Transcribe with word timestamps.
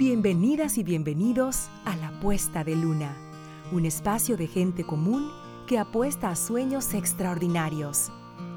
Bienvenidas 0.00 0.78
y 0.78 0.82
bienvenidos 0.82 1.68
a 1.84 1.94
La 1.94 2.10
Puesta 2.20 2.64
de 2.64 2.74
Luna, 2.74 3.14
un 3.70 3.84
espacio 3.84 4.38
de 4.38 4.46
gente 4.46 4.82
común 4.82 5.30
que 5.66 5.78
apuesta 5.78 6.30
a 6.30 6.36
sueños 6.36 6.94
extraordinarios. 6.94 8.10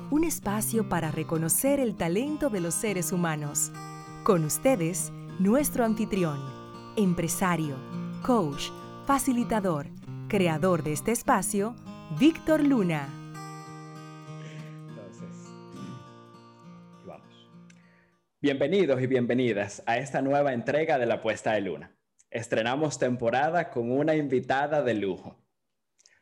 Un 0.09 0.23
espacio 0.23 0.87
para 0.87 1.11
reconocer 1.11 1.81
el 1.81 1.95
talento 1.97 2.49
de 2.49 2.61
los 2.61 2.73
seres 2.73 3.11
humanos. 3.11 3.73
Con 4.23 4.45
ustedes, 4.45 5.11
nuestro 5.38 5.84
anfitrión, 5.84 6.39
empresario, 6.95 7.75
coach, 8.25 8.70
facilitador, 9.05 9.88
creador 10.30 10.82
de 10.82 10.94
este 10.94 11.12
espacio, 11.12 11.75
Víctor 12.18 12.64
Luna. 12.64 13.10
Bienvenidos 18.44 19.02
y 19.02 19.07
bienvenidas 19.07 19.82
a 19.86 20.00
esta 20.00 20.21
nueva 20.21 20.51
entrega 20.51 20.97
de 20.97 21.06
La 21.06 21.21
Puesta 21.21 21.54
de 21.54 21.61
Luna. 21.61 21.96
Estrenamos 22.29 23.00
temporada 23.00 23.70
con 23.70 23.89
una 23.89 24.15
invitada 24.15 24.84
de 24.84 24.96
lujo. 24.96 25.42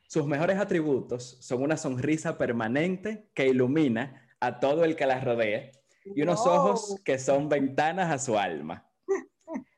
Sus 0.08 0.28
mejores 0.28 0.60
atributos 0.60 1.40
son 1.42 1.64
una 1.64 1.78
sonrisa 1.78 2.38
permanente 2.38 3.32
que 3.34 3.48
ilumina 3.48 4.30
a 4.40 4.60
todo 4.60 4.84
el 4.84 4.96
que 4.96 5.08
la 5.08 5.20
rodea 5.20 5.72
y 6.06 6.22
unos 6.22 6.46
ojos 6.46 7.02
que 7.04 7.18
son 7.18 7.50
ventanas 7.50 8.12
a 8.12 8.20
su 8.20 8.38
alma. 8.38 8.88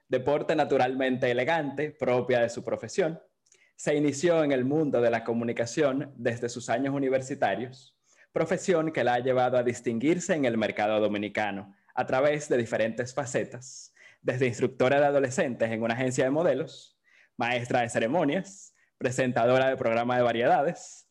Deporte 0.10 0.54
naturalmente 0.54 1.32
elegante, 1.32 1.92
propia 1.92 2.42
de 2.42 2.50
su 2.50 2.62
profesión, 2.62 3.22
se 3.78 3.96
inició 3.96 4.44
en 4.44 4.52
el 4.52 4.66
mundo 4.66 5.00
de 5.00 5.12
la 5.12 5.24
comunicación 5.24 6.12
desde 6.18 6.50
sus 6.50 6.70
años 6.70 6.94
universitarios, 6.94 7.98
profesión 8.34 8.92
que 8.92 9.06
la 9.06 9.14
ha 9.14 9.20
llevado 9.20 9.58
a 9.58 9.64
distinguirse 9.64 10.36
en 10.36 10.44
el 10.44 10.58
mercado 10.58 11.00
dominicano 11.00 11.74
a 11.94 12.06
través 12.06 12.50
de 12.50 12.58
diferentes 12.58 13.14
facetas, 13.14 13.94
desde 14.22 14.48
instructora 14.48 15.00
de 15.00 15.06
adolescentes 15.06 15.72
en 15.72 15.84
una 15.84 15.94
agencia 15.94 16.24
de 16.24 16.32
modelos, 16.32 16.98
maestra 17.38 17.82
de 17.82 17.90
ceremonias, 17.90 18.74
presentadora 18.98 19.70
de 19.70 19.78
programa 19.78 20.16
de 20.16 20.24
variedades, 20.24 21.10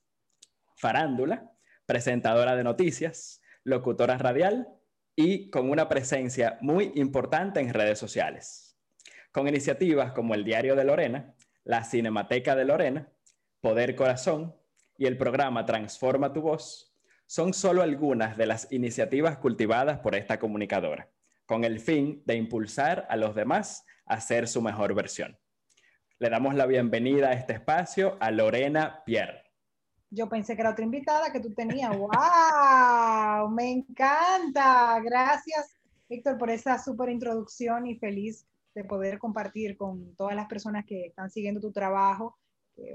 farándula, 0.76 1.50
presentadora 1.86 2.56
de 2.56 2.64
noticias, 2.64 3.40
locutora 3.64 4.18
radial 4.18 4.68
y 5.14 5.50
con 5.50 5.70
una 5.70 5.88
presencia 5.88 6.58
muy 6.60 6.92
importante 6.94 7.60
en 7.60 7.72
redes 7.72 7.98
sociales. 7.98 8.78
Con 9.30 9.48
iniciativas 9.48 10.12
como 10.12 10.34
el 10.34 10.44
Diario 10.44 10.74
de 10.74 10.84
Lorena, 10.84 11.34
la 11.64 11.84
Cinemateca 11.84 12.56
de 12.56 12.64
Lorena, 12.64 13.12
Poder 13.60 13.94
Corazón 13.94 14.56
y 14.98 15.06
el 15.06 15.16
programa 15.16 15.64
Transforma 15.64 16.32
tu 16.32 16.40
Voz, 16.40 16.91
son 17.26 17.54
solo 17.54 17.82
algunas 17.82 18.36
de 18.36 18.46
las 18.46 18.70
iniciativas 18.70 19.38
cultivadas 19.38 19.98
por 20.00 20.14
esta 20.14 20.38
comunicadora, 20.38 21.10
con 21.46 21.64
el 21.64 21.80
fin 21.80 22.22
de 22.26 22.36
impulsar 22.36 23.06
a 23.08 23.16
los 23.16 23.34
demás 23.34 23.84
a 24.06 24.20
ser 24.20 24.48
su 24.48 24.60
mejor 24.60 24.94
versión. 24.94 25.38
Le 26.18 26.30
damos 26.30 26.54
la 26.54 26.66
bienvenida 26.66 27.30
a 27.30 27.32
este 27.32 27.54
espacio 27.54 28.16
a 28.20 28.30
Lorena 28.30 29.02
Pierre. 29.04 29.42
Yo 30.10 30.28
pensé 30.28 30.54
que 30.54 30.60
era 30.60 30.70
otra 30.70 30.84
invitada 30.84 31.32
que 31.32 31.40
tú 31.40 31.52
tenías. 31.54 31.90
¡Wow! 31.96 33.48
Me 33.50 33.70
encanta. 33.70 35.00
Gracias, 35.00 35.78
Héctor, 36.08 36.38
por 36.38 36.50
esa 36.50 36.78
súper 36.78 37.08
introducción 37.08 37.86
y 37.86 37.96
feliz 37.96 38.46
de 38.74 38.84
poder 38.84 39.18
compartir 39.18 39.76
con 39.76 40.14
todas 40.16 40.36
las 40.36 40.46
personas 40.46 40.84
que 40.84 41.06
están 41.06 41.30
siguiendo 41.30 41.60
tu 41.60 41.72
trabajo 41.72 42.38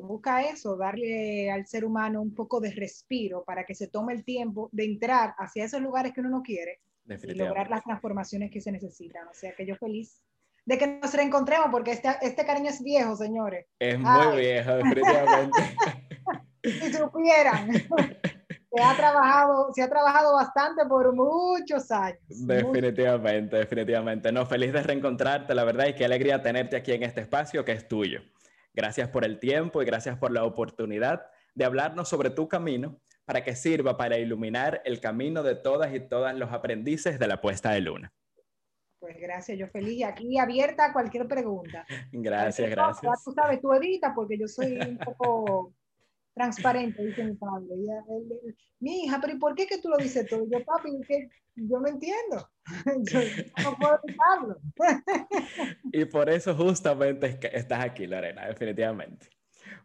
busca 0.01 0.41
eso, 0.41 0.77
darle 0.77 1.51
al 1.51 1.65
ser 1.65 1.85
humano 1.85 2.21
un 2.21 2.33
poco 2.33 2.59
de 2.59 2.71
respiro 2.71 3.43
para 3.43 3.65
que 3.65 3.75
se 3.75 3.87
tome 3.87 4.13
el 4.13 4.23
tiempo 4.23 4.69
de 4.71 4.85
entrar 4.85 5.33
hacia 5.37 5.65
esos 5.65 5.81
lugares 5.81 6.13
que 6.13 6.21
uno 6.21 6.29
no 6.29 6.43
quiere 6.43 6.81
y 7.07 7.33
lograr 7.35 7.69
las 7.69 7.83
transformaciones 7.83 8.51
que 8.51 8.61
se 8.61 8.71
necesitan. 8.71 9.27
O 9.27 9.33
sea 9.33 9.53
que 9.53 9.65
yo 9.65 9.75
feliz 9.75 10.21
de 10.65 10.77
que 10.77 10.87
nos 10.87 11.13
reencontremos 11.13 11.69
porque 11.71 11.91
este, 11.91 12.09
este 12.21 12.45
cariño 12.45 12.69
es 12.69 12.83
viejo, 12.83 13.15
señores. 13.15 13.65
Es 13.79 13.97
muy 13.97 14.37
viejo, 14.37 14.75
definitivamente. 14.75 15.59
si 16.63 16.93
supieran. 16.93 17.71
Se 18.69 18.83
ha, 18.83 18.95
trabajado, 18.95 19.73
se 19.73 19.81
ha 19.81 19.89
trabajado 19.89 20.35
bastante 20.35 20.85
por 20.85 21.15
muchos 21.15 21.89
años. 21.89 22.19
Definitivamente, 22.27 23.55
definitivamente. 23.55 24.31
No, 24.31 24.45
feliz 24.45 24.71
de 24.71 24.83
reencontrarte, 24.83 25.55
la 25.55 25.63
verdad, 25.63 25.87
y 25.87 25.95
qué 25.95 26.05
alegría 26.05 26.43
tenerte 26.43 26.75
aquí 26.75 26.91
en 26.91 27.01
este 27.01 27.21
espacio 27.21 27.65
que 27.65 27.71
es 27.71 27.87
tuyo. 27.87 28.21
Gracias 28.77 29.09
por 29.09 29.25
el 29.25 29.39
tiempo 29.39 29.81
y 29.81 29.85
gracias 29.85 30.19
por 30.19 30.31
la 30.31 30.43
oportunidad 30.43 31.25
de 31.55 31.65
hablarnos 31.65 32.07
sobre 32.07 32.29
tu 32.29 32.47
camino 32.47 33.01
para 33.25 33.43
que 33.43 33.55
sirva 33.55 33.97
para 33.97 34.19
iluminar 34.19 34.83
el 34.85 35.01
camino 35.01 35.41
de 35.41 35.55
todas 35.55 35.95
y 35.95 35.99
todas 35.99 36.35
los 36.35 36.51
aprendices 36.51 37.17
de 37.17 37.27
la 37.27 37.41
puesta 37.41 37.71
de 37.71 37.81
luna. 37.81 38.13
Pues 38.99 39.17
gracias, 39.19 39.57
yo 39.57 39.67
feliz. 39.67 40.03
Aquí 40.05 40.37
abierta 40.37 40.85
a 40.85 40.93
cualquier 40.93 41.27
pregunta. 41.27 41.87
Gracias, 42.11 42.69
gracias. 42.69 43.23
tú 43.23 43.31
sabes, 43.31 43.59
tú 43.59 43.73
editas 43.73 44.13
porque 44.15 44.37
yo 44.37 44.47
soy 44.47 44.77
un 44.77 44.99
poco 44.99 45.73
transparente, 46.37 47.03
dice 47.03 47.23
mi 47.23 47.33
padre. 47.35 47.67
mi 48.79 49.03
hija, 49.03 49.19
pero 49.19 49.33
¿y 49.33 49.39
por 49.39 49.55
qué 49.55 49.65
que 49.65 49.79
tú 49.79 49.89
lo 49.89 49.97
dices 49.97 50.27
todo? 50.27 50.45
Yo, 50.49 50.63
papi, 50.63 50.91
que 51.07 51.29
yo 51.55 51.79
no 51.79 51.87
entiendo. 51.87 52.49
yo, 53.11 53.19
no 53.63 53.77
puedo 53.77 53.99
evitarlo. 54.03 54.57
y 55.91 56.05
por 56.05 56.29
eso 56.29 56.55
justamente 56.55 57.39
estás 57.51 57.83
aquí, 57.83 58.05
Lorena, 58.05 58.47
definitivamente. 58.47 59.29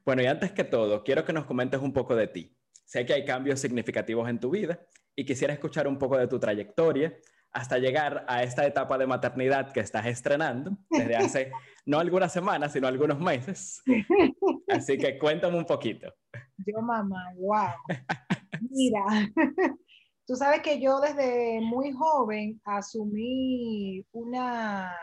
Bueno, 0.04 0.22
y 0.22 0.26
antes 0.26 0.52
que 0.52 0.64
todo, 0.64 1.02
quiero 1.02 1.24
que 1.24 1.32
nos 1.32 1.46
comentes 1.46 1.80
un 1.80 1.92
poco 1.92 2.14
de 2.14 2.28
ti. 2.28 2.56
Sé 2.84 3.06
que 3.06 3.14
hay 3.14 3.24
cambios 3.24 3.60
significativos 3.60 4.28
en 4.28 4.38
tu 4.38 4.50
vida 4.50 4.80
y 5.16 5.24
quisiera 5.24 5.54
escuchar 5.54 5.88
un 5.88 5.98
poco 5.98 6.18
de 6.18 6.26
tu 6.26 6.38
trayectoria 6.38 7.16
hasta 7.52 7.78
llegar 7.78 8.24
a 8.28 8.42
esta 8.42 8.66
etapa 8.66 8.98
de 8.98 9.06
maternidad 9.06 9.72
que 9.72 9.80
estás 9.80 10.06
estrenando 10.06 10.76
desde 10.90 11.16
hace 11.16 11.52
no 11.84 11.98
algunas 11.98 12.32
semanas, 12.32 12.72
sino 12.72 12.86
algunos 12.86 13.18
meses. 13.18 13.82
Así 14.68 14.96
que 14.98 15.18
cuéntame 15.18 15.58
un 15.58 15.66
poquito. 15.66 16.12
Yo, 16.58 16.80
mamá, 16.80 17.32
wow. 17.36 17.72
Mira, 18.70 19.04
tú 20.26 20.36
sabes 20.36 20.60
que 20.62 20.80
yo 20.80 21.00
desde 21.00 21.60
muy 21.60 21.92
joven 21.92 22.60
asumí 22.64 24.04
una 24.12 24.94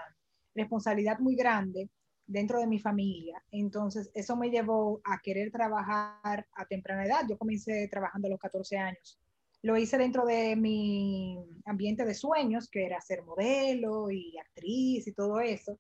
responsabilidad 0.56 1.20
muy 1.20 1.36
grande 1.36 1.90
dentro 2.26 2.60
de 2.60 2.68
mi 2.68 2.80
familia. 2.80 3.44
Entonces, 3.52 4.10
eso 4.14 4.36
me 4.38 4.50
llevó 4.50 5.02
a 5.04 5.20
querer 5.22 5.52
trabajar 5.52 6.48
a 6.56 6.66
temprana 6.66 7.06
edad. 7.06 7.22
Yo 7.28 7.38
comencé 7.38 7.88
trabajando 7.90 8.28
a 8.28 8.32
los 8.32 8.40
14 8.40 8.78
años. 8.78 9.20
Lo 9.62 9.76
hice 9.76 9.98
dentro 9.98 10.26
de 10.26 10.56
mi 10.56 11.38
ambiente 11.66 12.06
de 12.06 12.14
sueños, 12.14 12.70
que 12.70 12.86
era 12.86 13.02
ser 13.02 13.24
modelo 13.24 14.10
y 14.10 14.38
actriz 14.38 15.06
y 15.08 15.14
todo 15.14 15.42
eso. 15.42 15.78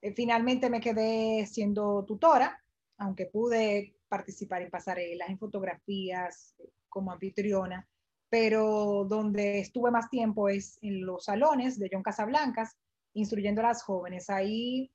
Eh, 0.00 0.12
finalmente 0.12 0.70
me 0.70 0.80
quedé 0.80 1.46
siendo 1.46 2.04
tutora, 2.04 2.62
aunque 2.98 3.26
pude 3.26 3.96
participar 4.08 4.62
en 4.62 4.70
pasarelas, 4.70 5.28
en 5.28 5.38
fotografías 5.38 6.54
como 6.88 7.12
anfitriona, 7.12 7.86
pero 8.28 9.04
donde 9.08 9.60
estuve 9.60 9.90
más 9.90 10.10
tiempo 10.10 10.48
es 10.48 10.78
en 10.82 11.04
los 11.04 11.24
salones 11.24 11.78
de 11.78 11.88
John 11.92 12.02
Casablancas, 12.02 12.76
instruyendo 13.14 13.60
a 13.60 13.68
las 13.68 13.82
jóvenes. 13.82 14.30
Ahí 14.30 14.90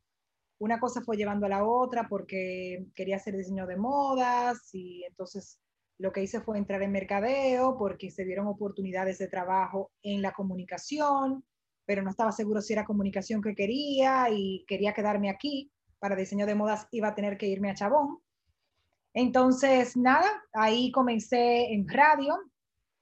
una 0.59 0.80
cosa 0.80 1.02
fue 1.02 1.18
llevando 1.18 1.46
a 1.46 1.50
la 1.50 1.66
otra 1.66 2.08
porque 2.08 2.86
quería 2.96 3.18
hacer 3.18 3.36
diseño 3.36 3.68
de 3.68 3.78
modas 3.78 4.74
y 4.74 5.03
entonces 5.03 5.59
lo 5.97 6.12
que 6.12 6.24
hice 6.24 6.42
fue 6.42 6.58
entrar 6.58 6.81
en 6.81 6.92
mercadeo 6.92 7.78
porque 7.78 8.12
se 8.12 8.25
dieron 8.25 8.47
oportunidades 8.47 9.18
de 9.18 9.28
trabajo 9.28 9.92
en 10.02 10.22
la 10.22 10.31
comunicación, 10.31 11.44
pero 11.86 12.02
no 12.02 12.10
estaba 12.10 12.32
seguro 12.32 12.62
si 12.62 12.74
era 12.74 12.86
comunicación 12.86 13.42
que 13.42 13.56
quería 13.56 14.30
y 14.30 14.64
quería 14.68 14.94
quedarme 14.94 15.30
aquí. 15.30 15.72
Para 16.00 16.16
diseño 16.16 16.46
de 16.46 16.56
modas 16.56 16.88
iba 16.92 17.10
a 17.10 17.16
tener 17.16 17.38
que 17.38 17.48
irme 17.48 17.70
a 17.70 17.76
Chabón. 17.76 18.20
Entonces, 19.14 19.96
nada, 19.96 20.28
ahí 20.54 20.92
comencé 20.92 21.72
en 21.72 21.88
radio, 21.88 22.36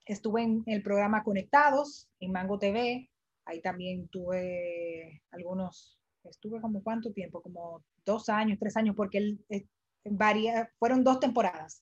estuve 0.05 0.43
en 0.43 0.63
el 0.65 0.83
programa 0.83 1.23
Conectados, 1.23 2.09
en 2.19 2.33
Mango 2.33 2.59
TV, 2.59 3.09
ahí 3.45 3.61
también 3.61 4.09
tuve 4.09 5.21
algunos, 5.31 5.97
estuve 6.25 6.59
como 6.59 6.83
cuánto 6.83 7.13
tiempo, 7.13 7.41
como 7.41 7.85
dos 8.05 8.27
años, 8.27 8.59
tres 8.59 8.75
años, 8.75 8.95
porque 8.95 9.19
él, 9.19 9.45
eh, 9.49 9.65
varía, 10.03 10.69
fueron 10.79 11.03
dos 11.05 11.21
temporadas, 11.21 11.81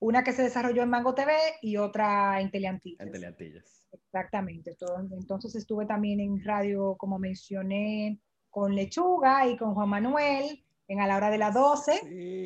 una 0.00 0.24
que 0.24 0.32
se 0.32 0.42
desarrolló 0.42 0.82
en 0.82 0.90
Mango 0.90 1.14
TV 1.14 1.32
y 1.62 1.76
otra 1.76 2.40
en 2.40 2.50
Teleantillas. 2.50 3.06
En 3.06 3.12
Teleantillas. 3.12 3.77
Exactamente, 3.92 4.76
entonces 5.12 5.54
estuve 5.54 5.86
también 5.86 6.20
en 6.20 6.42
radio, 6.44 6.96
como 6.98 7.18
mencioné, 7.18 8.20
con 8.50 8.74
Lechuga 8.74 9.46
y 9.46 9.56
con 9.56 9.74
Juan 9.74 9.88
Manuel, 9.88 10.64
en 10.88 11.00
a 11.00 11.06
la 11.06 11.16
hora 11.16 11.30
de 11.30 11.38
las 11.38 11.54
12, 11.54 12.00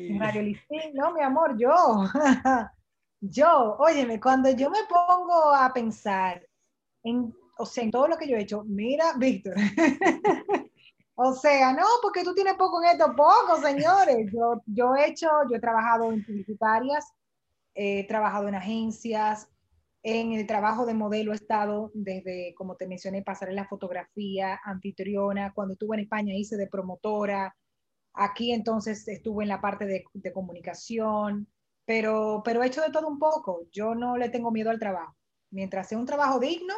en 0.09 0.19
Radio 0.19 0.41
Listín, 0.41 0.93
no, 0.93 1.13
mi 1.13 1.21
amor, 1.21 1.57
yo, 1.57 2.03
yo, 3.21 3.75
óyeme, 3.79 4.19
cuando 4.19 4.49
yo 4.51 4.69
me 4.69 4.79
pongo 4.89 5.53
a 5.53 5.71
pensar 5.73 6.45
en, 7.03 7.33
o 7.57 7.65
sea, 7.65 7.83
en 7.83 7.91
todo 7.91 8.07
lo 8.07 8.17
que 8.17 8.27
yo 8.27 8.37
he 8.37 8.41
hecho, 8.41 8.63
mira, 8.65 9.13
Víctor, 9.17 9.55
o 11.15 11.33
sea, 11.33 11.73
no, 11.73 11.85
porque 12.01 12.23
tú 12.23 12.33
tienes 12.33 12.55
poco 12.55 12.81
en 12.83 12.91
esto, 12.91 13.13
poco, 13.15 13.57
señores, 13.61 14.29
yo, 14.33 14.61
yo 14.65 14.95
he 14.95 15.07
hecho, 15.07 15.29
yo 15.49 15.57
he 15.57 15.61
trabajado 15.61 16.11
en 16.11 16.25
publicitarias, 16.25 17.13
he 17.73 18.05
trabajado 18.07 18.47
en 18.47 18.55
agencias, 18.55 19.49
En 20.03 20.33
el 20.33 20.45
trabajo 20.45 20.85
de 20.85 20.93
modelo 20.93 21.31
he 21.31 21.35
estado 21.35 21.89
desde, 21.93 22.53
como 22.55 22.75
te 22.75 22.87
mencioné, 22.87 23.23
pasar 23.23 23.49
en 23.49 23.55
la 23.55 23.67
fotografía, 23.67 24.59
anfitriona. 24.65 25.53
Cuando 25.53 25.73
estuve 25.73 25.95
en 25.95 26.03
España 26.03 26.33
hice 26.35 26.57
de 26.57 26.67
promotora. 26.67 27.55
Aquí 28.13 28.51
entonces 28.51 29.07
estuve 29.07 29.43
en 29.43 29.49
la 29.49 29.61
parte 29.61 29.85
de, 29.85 30.03
de 30.13 30.33
comunicación, 30.33 31.47
pero, 31.85 32.41
pero 32.43 32.61
he 32.61 32.67
hecho 32.67 32.81
de 32.81 32.91
todo 32.91 33.07
un 33.07 33.17
poco. 33.17 33.65
Yo 33.71 33.95
no 33.95 34.17
le 34.17 34.29
tengo 34.29 34.51
miedo 34.51 34.69
al 34.69 34.79
trabajo. 34.79 35.15
Mientras 35.51 35.87
sea 35.87 35.97
un 35.97 36.05
trabajo 36.05 36.37
digno, 36.37 36.73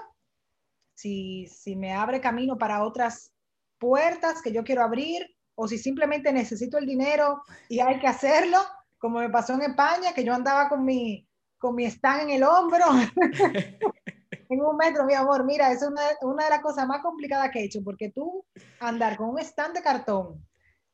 si, 0.94 1.48
si 1.48 1.76
me 1.76 1.94
abre 1.94 2.22
camino 2.22 2.58
para 2.58 2.84
otras 2.84 3.34
puertas 3.80 4.42
que 4.42 4.52
yo 4.52 4.64
quiero 4.64 4.84
abrir, 4.84 5.26
o 5.56 5.68
si 5.68 5.78
simplemente 5.78 6.32
necesito 6.32 6.78
el 6.78 6.86
dinero 6.86 7.42
y 7.70 7.80
hay 7.80 8.00
que 8.00 8.08
hacerlo, 8.08 8.60
como 8.98 9.20
me 9.20 9.30
pasó 9.30 9.54
en 9.54 9.64
España, 9.64 10.14
que 10.14 10.24
yo 10.24 10.34
andaba 10.34 10.70
con 10.70 10.86
mi, 10.86 11.28
con 11.66 11.74
mi 11.74 11.86
stand 11.86 12.30
en 12.30 12.30
el 12.30 12.44
hombro, 12.44 12.86
en 14.50 14.62
un 14.62 14.78
metro, 14.78 15.04
mi 15.04 15.16
amor, 15.16 15.44
mira, 15.44 15.72
es 15.72 15.82
una, 15.82 16.02
una 16.22 16.44
de 16.44 16.50
las 16.52 16.60
cosas 16.60 16.88
más 16.88 17.02
complicadas 17.02 17.50
que 17.50 17.60
he 17.60 17.64
hecho, 17.64 17.84
porque 17.84 18.12
tú 18.12 18.46
andar 18.80 19.18
con 19.18 19.30
un 19.30 19.40
stand 19.40 19.74
de 19.74 19.82
cartón 19.82 20.46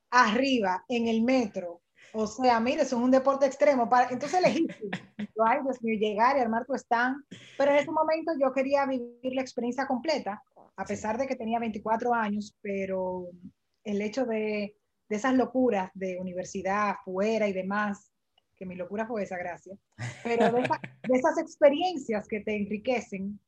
arriba 0.10 0.86
en 0.88 1.10
el 1.10 1.24
metro, 1.24 1.82
o 2.14 2.26
sea, 2.26 2.62
mire, 2.62 2.84
eso 2.84 2.96
es 2.96 3.04
un 3.04 3.12
deporte 3.12 3.46
extremo. 3.46 3.90
Para, 3.90 4.10
entonces 4.12 4.40
elegí, 4.40 4.66
ay 5.46 5.60
Dios 5.62 5.84
mío, 5.84 6.00
llegar 6.00 6.38
y 6.38 6.40
armar 6.40 6.66
tu 6.66 6.74
stand, 6.76 7.22
pero 7.58 7.72
en 7.72 7.78
ese 7.78 7.92
momento 7.92 8.32
yo 8.40 8.54
quería 8.54 8.86
vivir 8.86 9.34
la 9.34 9.42
experiencia 9.42 9.86
completa, 9.86 10.42
a 10.78 10.86
pesar 10.86 11.18
de 11.18 11.28
que 11.28 11.36
tenía 11.36 11.60
24 11.60 12.14
años, 12.14 12.56
pero 12.62 13.28
el 13.84 14.02
hecho 14.02 14.26
de, 14.26 14.78
de 15.10 15.16
esas 15.18 15.34
locuras 15.34 15.92
de 15.96 16.18
universidad, 16.18 16.96
fuera 17.04 17.50
y 17.50 17.52
demás, 17.52 18.11
que 18.62 18.68
mi 18.68 18.76
locura 18.76 19.08
fue 19.08 19.24
esa, 19.24 19.40
gracia, 19.40 19.76
pero 20.24 20.52
de, 20.52 20.62
de 20.62 21.18
esas 21.18 21.40
experiencias 21.40 22.28
que 22.28 22.42
te 22.42 22.56
enriquecen, 22.56 23.40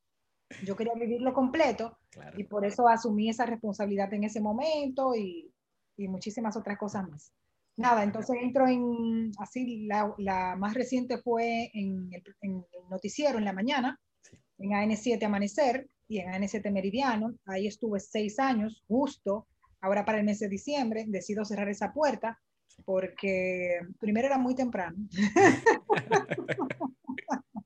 yo 0.65 0.75
quería 0.75 0.95
vivirlo 0.95 1.35
completo 1.35 1.99
claro. 2.09 2.39
y 2.39 2.45
por 2.45 2.65
eso 2.65 2.87
asumí 2.87 3.29
esa 3.29 3.45
responsabilidad 3.45 4.11
en 4.15 4.23
ese 4.23 4.41
momento 4.41 5.13
y, 5.13 5.53
y 5.97 6.07
muchísimas 6.07 6.57
otras 6.57 6.79
cosas 6.79 7.07
más. 7.07 7.31
Nada, 7.77 8.03
entonces 8.03 8.37
entro 8.41 8.67
en, 8.67 9.31
así, 9.37 9.85
la, 9.85 10.11
la 10.17 10.55
más 10.55 10.73
reciente 10.73 11.19
fue 11.19 11.69
en 11.75 12.09
el, 12.11 12.23
en 12.41 12.65
el, 12.73 12.89
noticiero 12.89 13.37
en 13.37 13.45
la 13.45 13.53
mañana, 13.53 13.99
sí. 14.23 14.35
en 14.57 14.71
AN7 14.71 15.23
Amanecer 15.23 15.87
y 16.07 16.21
en 16.21 16.29
AN7 16.31 16.71
Meridiano. 16.71 17.35
Ahí 17.45 17.67
estuve 17.67 17.99
seis 17.99 18.39
años, 18.39 18.83
justo 18.87 19.45
ahora 19.79 20.05
para 20.05 20.17
el 20.17 20.25
mes 20.25 20.39
de 20.39 20.49
diciembre, 20.49 21.05
decido 21.07 21.45
cerrar 21.45 21.69
esa 21.69 21.93
puerta 21.93 22.39
porque 22.85 23.79
primero 23.99 24.27
era 24.27 24.37
muy 24.37 24.55
temprano. 24.55 24.97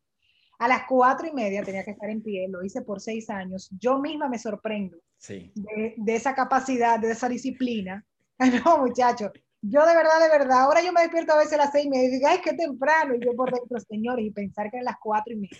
a 0.60 0.68
las 0.68 0.84
cuatro 0.88 1.28
y 1.28 1.34
media 1.34 1.64
tenía 1.64 1.84
que 1.84 1.92
estar 1.92 2.10
en 2.10 2.22
pie, 2.22 2.48
lo 2.50 2.64
hice 2.64 2.82
por 2.82 3.00
seis 3.00 3.30
años. 3.30 3.70
Yo 3.80 4.00
misma 4.00 4.28
me 4.28 4.40
sorprendo 4.40 4.98
sí. 5.18 5.52
de, 5.56 5.94
de, 5.98 6.16
esa 6.16 6.34
capacidad, 6.34 7.00
de 7.00 7.12
esa 7.12 7.30
disciplina. 7.30 8.04
No, 8.64 8.78
muchachos, 8.78 9.32
yo 9.62 9.84
de 9.84 9.96
verdad, 9.96 10.22
de 10.22 10.38
verdad, 10.38 10.62
ahora 10.62 10.84
yo 10.84 10.94
me 10.94 11.02
despierto 11.02 11.34
a 11.34 11.40
veces 11.40 11.54
a 11.54 11.58
las 11.58 11.72
seis 11.72 11.88
y 11.88 11.90
me 11.90 12.08
digo, 12.08 12.28
ay, 12.28 12.38
qué 12.44 12.54
temprano, 12.54 13.16
y 13.16 13.20
yo 13.20 13.34
por 13.36 13.52
dentro, 13.52 13.80
señores, 13.80 14.26
y 14.26 14.30
pensar 14.30 14.70
que 14.70 14.78
eran 14.78 14.86
las 14.86 14.98
cuatro 15.02 15.34
y 15.34 15.38
media. 15.38 15.58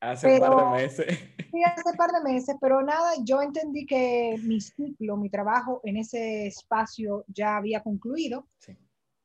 Hace 0.00 0.28
pero, 0.28 0.50
un 0.50 0.56
par 0.56 0.76
de 0.76 0.82
meses. 0.82 1.06
Sí, 1.50 1.62
hace 1.64 1.82
un 1.86 1.96
par 1.96 2.10
de 2.10 2.30
meses, 2.30 2.56
pero 2.60 2.82
nada, 2.82 3.14
yo 3.24 3.40
entendí 3.40 3.86
que 3.86 4.38
mi 4.42 4.60
ciclo, 4.60 5.16
mi 5.16 5.30
trabajo 5.30 5.80
en 5.82 5.96
ese 5.96 6.46
espacio 6.46 7.24
ya 7.26 7.56
había 7.56 7.82
concluido. 7.82 8.46
Sí. 8.58 8.76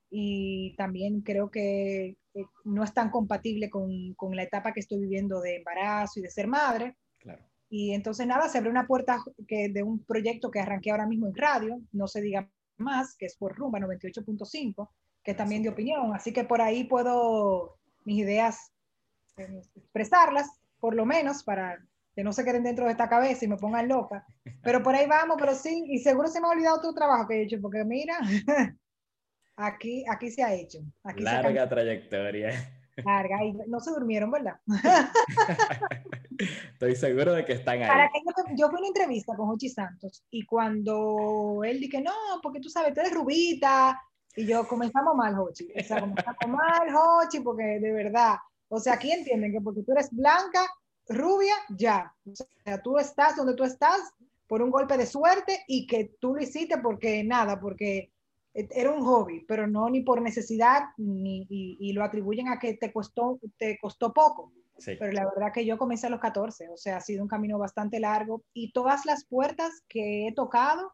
Y 0.10 0.74
también 0.78 1.20
creo 1.22 1.52
que 1.52 2.16
no 2.64 2.84
es 2.84 2.94
tan 2.94 3.10
compatible 3.10 3.70
con, 3.70 4.14
con, 4.14 4.36
la 4.38 4.44
etapa 4.44 4.72
que 4.72 4.80
estoy 4.80 5.00
viviendo 5.00 5.42
de 5.42 5.58
embarazo 5.58 6.20
y 6.20 6.24
de 6.24 6.32
ser 6.32 6.48
madre. 6.48 6.96
Claro. 7.20 7.44
Y 7.70 7.92
entonces 7.94 8.26
nada, 8.28 8.48
se 8.50 8.60
abrió 8.60 8.72
una 8.72 8.88
puerta 8.88 9.24
que, 9.48 9.68
de 9.68 9.84
un 9.84 10.04
proyecto 10.06 10.52
que 10.52 10.60
arranqué 10.60 10.92
ahora 10.92 11.08
mismo 11.08 11.28
en 11.28 11.36
radio, 11.36 11.82
no 11.92 12.08
se 12.08 12.22
diga 12.22 12.50
más, 12.78 13.16
que 13.16 13.26
es 13.26 13.36
por 13.36 13.56
Rumba 13.56 13.80
98.5, 13.80 14.90
que 15.24 15.32
es 15.32 15.38
también 15.38 15.64
de 15.64 15.70
opinión. 15.70 16.14
Así 16.14 16.32
que 16.32 16.44
por 16.44 16.62
ahí 16.62 16.84
puedo 16.84 17.80
mis 18.06 18.20
ideas 18.20 18.72
eh, 19.38 19.62
expresarlas, 19.76 20.50
por 20.84 20.96
lo 20.96 21.06
menos, 21.06 21.46
para 21.46 21.82
que 22.14 22.26
no 22.26 22.34
se 22.34 22.44
queden 22.44 22.62
dentro 22.62 22.84
de 22.84 22.92
esta 22.92 23.08
cabeza 23.08 23.46
y 23.46 23.48
me 23.48 23.56
pongan 23.56 23.88
loca. 23.88 24.26
Pero 24.62 24.84
por 24.84 24.94
ahí 24.94 25.08
vamos, 25.08 25.38
pero 25.40 25.56
sí, 25.56 25.86
y 25.88 26.00
seguro 26.00 26.28
se 26.28 26.42
me 26.42 26.48
ha 26.48 26.50
olvidado 26.50 26.80
otro 26.80 26.94
trabajo 26.94 27.26
que 27.26 27.36
he 27.36 27.44
hecho, 27.44 27.56
porque 27.62 27.86
mira, 27.86 28.18
aquí, 29.56 30.04
aquí 30.12 30.30
se 30.30 30.44
ha 30.44 30.54
hecho. 30.54 30.80
Aquí 31.06 31.24
Larga 31.24 31.70
trayectoria. 31.70 32.52
Larga, 32.98 33.46
y 33.46 33.54
no 33.70 33.80
se 33.80 33.92
durmieron, 33.92 34.30
¿verdad? 34.30 34.60
Estoy 36.74 36.98
seguro 36.98 37.32
de 37.32 37.46
que 37.46 37.54
están 37.54 37.82
ahí. 37.82 37.88
Para 37.88 38.10
que 38.10 38.20
yo, 38.20 38.34
yo 38.58 38.68
fui 38.68 38.76
a 38.76 38.80
una 38.80 38.88
entrevista 38.88 39.38
con 39.38 39.48
Jochi 39.48 39.70
Santos 39.70 40.26
y 40.32 40.46
cuando 40.46 41.62
él 41.64 41.80
dije, 41.80 42.02
no, 42.02 42.42
porque 42.42 42.60
tú 42.60 42.68
sabes, 42.68 42.94
tú 42.94 43.00
eres 43.00 43.14
rubita, 43.14 43.98
y 44.36 44.48
yo 44.48 44.68
comenzamos 44.68 45.16
mal, 45.16 45.34
Jochi. 45.34 45.72
O 45.80 45.84
sea, 45.84 46.02
comenzamos 46.02 46.48
mal, 46.48 46.92
Jochi, 46.92 47.40
porque 47.40 47.80
de 47.80 47.92
verdad, 47.94 48.36
o 48.74 48.80
sea, 48.80 48.94
aquí 48.94 49.12
entienden 49.12 49.52
que 49.52 49.62
porque 49.62 49.84
tú 49.84 49.92
eres 49.92 50.10
blanca, 50.12 50.68
rubia, 51.08 51.54
ya. 51.70 52.12
O 52.26 52.34
sea, 52.64 52.82
tú 52.82 52.98
estás 52.98 53.36
donde 53.36 53.54
tú 53.54 53.64
estás 53.64 54.00
por 54.48 54.64
un 54.64 54.72
golpe 54.72 54.98
de 54.98 55.06
suerte 55.06 55.64
y 55.68 55.86
que 55.86 56.16
tú 56.20 56.34
lo 56.34 56.42
hiciste 56.42 56.80
porque 56.80 57.24
nada, 57.24 57.60
porque 57.60 58.12
era 58.54 58.92
un 58.92 59.04
hobby, 59.04 59.46
pero 59.48 59.68
no 59.68 59.90
ni 59.92 60.02
por 60.02 60.24
necesidad, 60.24 60.86
ni, 60.98 61.46
y, 61.50 61.78
y 61.80 61.94
lo 61.94 62.04
atribuyen 62.04 62.50
a 62.50 62.58
que 62.58 62.74
te 62.74 62.92
costó, 62.92 63.40
te 63.58 63.78
costó 63.80 64.12
poco. 64.12 64.52
Sí. 64.80 64.96
Pero 65.00 65.12
la 65.12 65.26
verdad 65.26 65.54
que 65.54 65.66
yo 65.66 65.78
comencé 65.78 66.08
a 66.08 66.10
los 66.10 66.20
14, 66.20 66.70
o 66.70 66.78
sea, 66.78 66.98
ha 66.98 67.02
sido 67.02 67.22
un 67.22 67.30
camino 67.30 67.60
bastante 67.60 68.00
largo 68.00 68.44
y 68.54 68.72
todas 68.72 69.06
las 69.06 69.24
puertas 69.26 69.84
que 69.88 70.28
he 70.28 70.34
tocado 70.34 70.94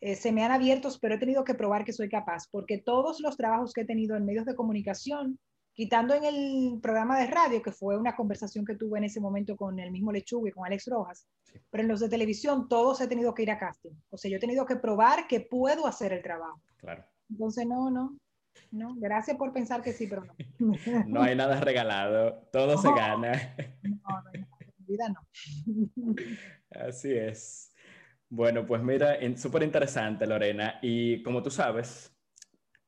eh, 0.00 0.14
se 0.14 0.30
me 0.30 0.44
han 0.44 0.52
abierto, 0.52 0.88
pero 1.00 1.16
he 1.16 1.18
tenido 1.18 1.42
que 1.42 1.54
probar 1.54 1.84
que 1.84 1.92
soy 1.92 2.08
capaz, 2.08 2.44
porque 2.50 2.78
todos 2.78 3.20
los 3.20 3.36
trabajos 3.36 3.72
que 3.72 3.82
he 3.82 3.84
tenido 3.84 4.16
en 4.16 4.24
medios 4.24 4.46
de 4.46 4.54
comunicación, 4.54 5.38
quitando 5.80 6.12
en 6.12 6.24
el 6.24 6.78
programa 6.82 7.18
de 7.18 7.26
radio, 7.26 7.62
que 7.62 7.72
fue 7.72 7.96
una 7.96 8.14
conversación 8.14 8.66
que 8.66 8.74
tuve 8.74 8.98
en 8.98 9.04
ese 9.04 9.18
momento 9.18 9.56
con 9.56 9.78
el 9.78 9.90
mismo 9.90 10.12
Lechuga 10.12 10.50
y 10.50 10.52
con 10.52 10.66
Alex 10.66 10.84
Rojas, 10.88 11.26
sí. 11.42 11.58
pero 11.70 11.82
en 11.82 11.88
los 11.88 12.00
de 12.00 12.10
televisión 12.10 12.68
todos 12.68 13.00
he 13.00 13.08
tenido 13.08 13.32
que 13.32 13.44
ir 13.44 13.50
a 13.50 13.58
casting, 13.58 13.92
o 14.10 14.18
sea, 14.18 14.30
yo 14.30 14.36
he 14.36 14.40
tenido 14.40 14.66
que 14.66 14.76
probar 14.76 15.26
que 15.26 15.40
puedo 15.40 15.86
hacer 15.86 16.12
el 16.12 16.22
trabajo. 16.22 16.60
Claro. 16.76 17.02
Entonces, 17.30 17.66
no, 17.66 17.90
no, 17.90 18.18
no, 18.72 18.94
gracias 18.96 19.38
por 19.38 19.54
pensar 19.54 19.80
que 19.80 19.94
sí, 19.94 20.06
pero 20.06 20.22
no. 20.26 20.34
No 21.08 21.22
hay 21.22 21.34
nada 21.34 21.58
regalado, 21.58 22.46
todo 22.52 22.74
no, 22.74 22.82
se 22.82 22.88
gana. 22.92 23.56
No, 23.82 24.00
no, 24.06 24.30
en 24.34 24.86
vida 24.86 25.08
no. 25.08 25.26
Así 26.86 27.10
es. 27.10 27.74
Bueno, 28.28 28.66
pues 28.66 28.82
mira, 28.82 29.16
súper 29.38 29.62
interesante, 29.62 30.26
Lorena. 30.26 30.78
Y 30.82 31.22
como 31.22 31.42
tú 31.42 31.50
sabes, 31.50 32.14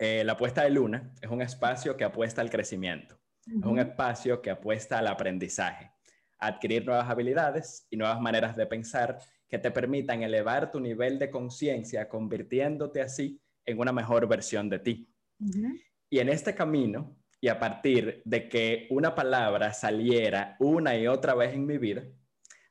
eh, 0.04 0.24
la 0.24 0.32
apuesta 0.32 0.64
de 0.64 0.70
Luna 0.70 1.12
es 1.20 1.30
un 1.30 1.42
espacio 1.42 1.96
que 1.96 2.02
apuesta 2.02 2.40
al 2.40 2.50
crecimiento. 2.50 3.20
Uh 3.46 3.52
-huh. 3.52 3.60
Es 3.60 3.66
un 3.66 3.78
espacio 3.78 4.42
que 4.42 4.50
apuesta 4.50 4.98
al 4.98 5.06
aprendizaje, 5.06 5.92
a 6.40 6.48
adquirir 6.48 6.84
nuevas 6.84 7.08
habilidades 7.08 7.86
y 7.88 7.96
nuevas 7.96 8.20
maneras 8.20 8.56
de 8.56 8.66
pensar 8.66 9.18
que 9.48 9.60
te 9.60 9.70
permitan 9.70 10.24
elevar 10.24 10.72
tu 10.72 10.80
nivel 10.80 11.20
de 11.20 11.30
conciencia, 11.30 12.08
convirtiéndote 12.08 13.00
así 13.00 13.40
en 13.64 13.78
una 13.78 13.92
mejor 13.92 14.26
versión 14.26 14.68
de 14.68 14.80
ti. 14.80 15.08
Uh 15.38 15.46
-huh. 15.46 15.80
Y 16.10 16.18
en 16.18 16.28
este 16.30 16.52
camino, 16.52 17.16
y 17.40 17.46
a 17.46 17.60
partir 17.60 18.22
de 18.24 18.48
que 18.48 18.88
una 18.90 19.14
palabra 19.14 19.72
saliera 19.72 20.56
una 20.58 20.96
y 20.96 21.06
otra 21.06 21.36
vez 21.36 21.54
en 21.54 21.64
mi 21.64 21.78
vida, 21.78 22.02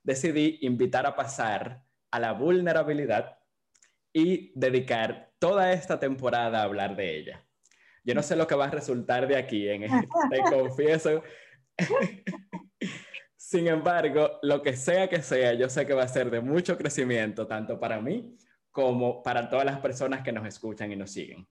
decidí 0.03 0.57
invitar 0.63 1.05
a 1.05 1.15
pasar 1.15 1.81
a 2.11 2.19
la 2.19 2.33
vulnerabilidad 2.33 3.37
y 4.13 4.51
dedicar 4.53 5.30
toda 5.41 5.73
esta 5.73 5.99
temporada 5.99 6.59
a 6.59 6.63
hablar 6.63 6.95
de 6.95 7.17
ella. 7.17 7.43
Yo 8.03 8.13
no 8.13 8.21
sé 8.21 8.35
lo 8.35 8.45
que 8.45 8.53
va 8.53 8.65
a 8.65 8.71
resultar 8.71 9.27
de 9.27 9.35
aquí, 9.35 9.67
en 9.67 9.81
te 9.81 10.39
confieso. 10.51 11.23
Sin 13.35 13.67
embargo, 13.67 14.39
lo 14.43 14.61
que 14.61 14.77
sea 14.77 15.09
que 15.09 15.23
sea, 15.23 15.53
yo 15.53 15.67
sé 15.67 15.87
que 15.87 15.95
va 15.95 16.03
a 16.03 16.07
ser 16.07 16.29
de 16.29 16.41
mucho 16.41 16.77
crecimiento, 16.77 17.47
tanto 17.47 17.79
para 17.79 17.99
mí 17.99 18.37
como 18.69 19.23
para 19.23 19.49
todas 19.49 19.65
las 19.65 19.79
personas 19.79 20.21
que 20.21 20.31
nos 20.31 20.47
escuchan 20.47 20.91
y 20.91 20.95
nos 20.95 21.11
siguen. 21.11 21.47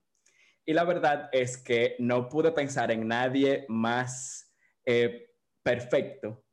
Y 0.65 0.73
la 0.73 0.85
verdad 0.85 1.29
es 1.33 1.59
que 1.59 1.97
no 1.99 2.29
pude 2.29 2.53
pensar 2.53 2.93
en 2.93 3.09
nadie 3.09 3.65
más 3.69 4.55
eh, 4.87 5.33
perfecto 5.65 6.45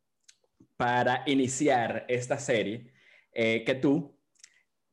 para 0.75 1.21
iniciar 1.27 2.03
esta 2.07 2.39
serie 2.39 2.91
eh, 3.31 3.63
que 3.63 3.75
tú, 3.75 4.16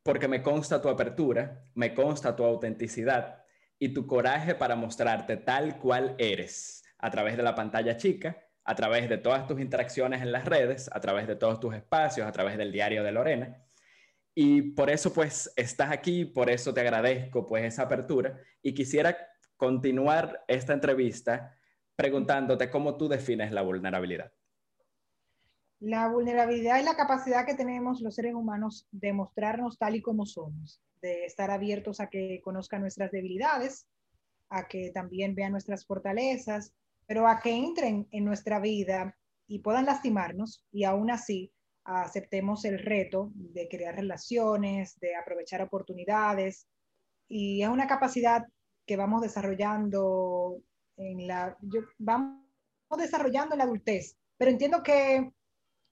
porque 0.05 0.29
me 0.29 0.43
consta 0.43 0.83
tu 0.83 0.89
apertura, 0.89 1.65
me 1.75 1.95
consta 1.95 2.37
tu 2.37 2.45
autenticidad 2.45 3.43
y 3.79 3.89
tu 3.89 4.07
coraje 4.07 4.55
para 4.55 4.77
mostrarte 4.77 5.39
tal 5.39 5.79
cual 5.79 6.15
eres 6.19 6.85
a 6.99 7.11
través 7.11 7.37
de 7.37 7.43
la 7.43 7.55
pantalla 7.55 7.97
chica, 7.97 8.39
a 8.65 8.75
través 8.75 9.09
de 9.09 9.17
todas 9.19 9.47
tus 9.47 9.61
interacciones 9.61 10.21
en 10.21 10.31
las 10.31 10.45
redes, 10.45 10.91
a 10.93 11.01
través 11.01 11.27
de 11.27 11.37
todos 11.37 11.59
tus 11.59 11.75
espacios, 11.75 12.27
a 12.27 12.33
través 12.33 12.59
del 12.59 12.71
diario 12.71 13.03
de 13.03 13.13
Lorena. 13.13 13.65
Y 14.35 14.73
por 14.73 14.91
eso 14.91 15.13
pues 15.13 15.51
estás 15.57 15.91
aquí, 15.91 16.27
por 16.27 16.51
eso 16.51 16.75
te 16.75 16.83
agradezco 16.83 17.47
pues 17.47 17.65
esa 17.65 17.83
apertura 17.85 18.39
y 18.63 18.75
quisiera 18.75 19.17
continuar 19.57 20.45
esta 20.49 20.75
entrevista 20.75 21.57
preguntándote 21.97 22.69
cómo 22.69 22.99
tú 22.99 23.09
defines 23.09 23.53
la 23.53 23.63
vulnerabilidad. 23.63 24.33
La 25.85 26.09
vulnerabilidad 26.09 26.79
es 26.79 26.87
la 26.87 26.97
capacidad 26.97 27.45
que 27.45 27.53
tenemos 27.53 28.01
los 28.01 28.15
seres 28.15 28.33
humanos 28.33 28.89
de 28.91 29.13
mostrarnos 29.13 29.77
tal 29.77 29.95
y 29.95 30.01
como 30.01 30.25
somos, 30.25 30.81
de 31.03 31.27
estar 31.27 31.51
abiertos 31.51 32.01
a 32.01 32.09
que 32.09 32.41
conozcan 32.43 32.81
nuestras 32.81 33.11
debilidades, 33.11 33.87
a 34.49 34.67
que 34.67 34.93
también 34.95 35.35
vean 35.35 35.53
nuestras 35.53 35.85
fortalezas, 35.85 36.73
pero 37.07 37.29
a 37.29 37.39
que 37.39 37.51
entren 37.51 38.09
en 38.13 38.25
nuestra 38.25 38.61
vida 38.61 39.15
y 39.47 39.59
puedan 39.59 39.85
lastimarnos 39.85 40.65
y 40.73 40.85
aún 40.85 41.11
así 41.11 41.53
aceptemos 41.85 42.65
el 42.65 42.79
reto 42.79 43.31
de 43.35 43.69
crear 43.69 43.95
relaciones, 43.95 44.99
de 45.01 45.15
aprovechar 45.17 45.61
oportunidades. 45.61 46.67
Y 47.29 47.61
es 47.61 47.69
una 47.69 47.87
capacidad 47.87 48.43
que 48.87 48.97
vamos 48.97 49.21
desarrollando 49.21 50.63
en 50.97 51.27
la, 51.27 51.59
vamos 51.99 52.41
desarrollando 52.97 53.55
en 53.55 53.59
la 53.59 53.65
adultez, 53.65 54.17
pero 54.39 54.51
entiendo 54.51 54.83
que 54.83 55.31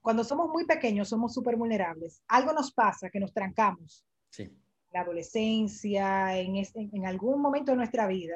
cuando 0.02 0.24
somos 0.24 0.50
muy 0.50 0.66
pequeños 0.66 1.08
somos 1.08 1.32
súper 1.32 1.56
vulnerables. 1.56 2.22
Algo 2.28 2.52
nos 2.52 2.72
pasa 2.72 3.08
que 3.08 3.20
nos 3.20 3.32
trancamos. 3.32 4.04
Sí. 4.30 4.42
En 4.42 4.58
la 4.92 5.00
adolescencia, 5.00 6.38
en, 6.38 6.56
en 6.74 7.06
algún 7.06 7.40
momento 7.40 7.72
de 7.72 7.76
nuestra 7.76 8.06
vida. 8.06 8.34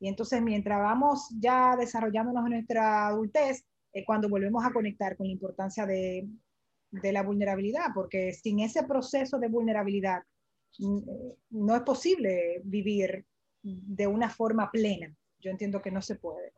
Y 0.00 0.08
entonces 0.08 0.42
mientras 0.42 0.80
vamos 0.80 1.28
ya 1.38 1.76
desarrollándonos 1.76 2.44
en 2.46 2.52
nuestra 2.52 3.06
adultez, 3.06 3.64
es 3.92 4.04
cuando 4.04 4.28
volvemos 4.28 4.64
a 4.64 4.72
conectar 4.72 5.16
con 5.16 5.26
la 5.28 5.32
importancia 5.32 5.86
de, 5.86 6.28
de 6.90 7.12
la 7.12 7.22
vulnerabilidad, 7.22 7.86
porque 7.94 8.32
sin 8.32 8.60
ese 8.60 8.82
proceso 8.82 9.38
de 9.38 9.48
vulnerabilidad 9.48 10.22
no 11.50 11.76
es 11.76 11.82
posible 11.82 12.60
vivir 12.64 13.24
de 13.62 14.06
una 14.08 14.28
forma 14.28 14.70
plena. 14.70 15.14
Yo 15.38 15.50
entiendo 15.50 15.80
que 15.80 15.92
no 15.92 16.02
se 16.02 16.16
puede, 16.16 16.52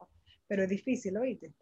pero 0.47 0.62
es 0.62 0.69
difícil, 0.69 1.17
¿oíste? 1.17 1.53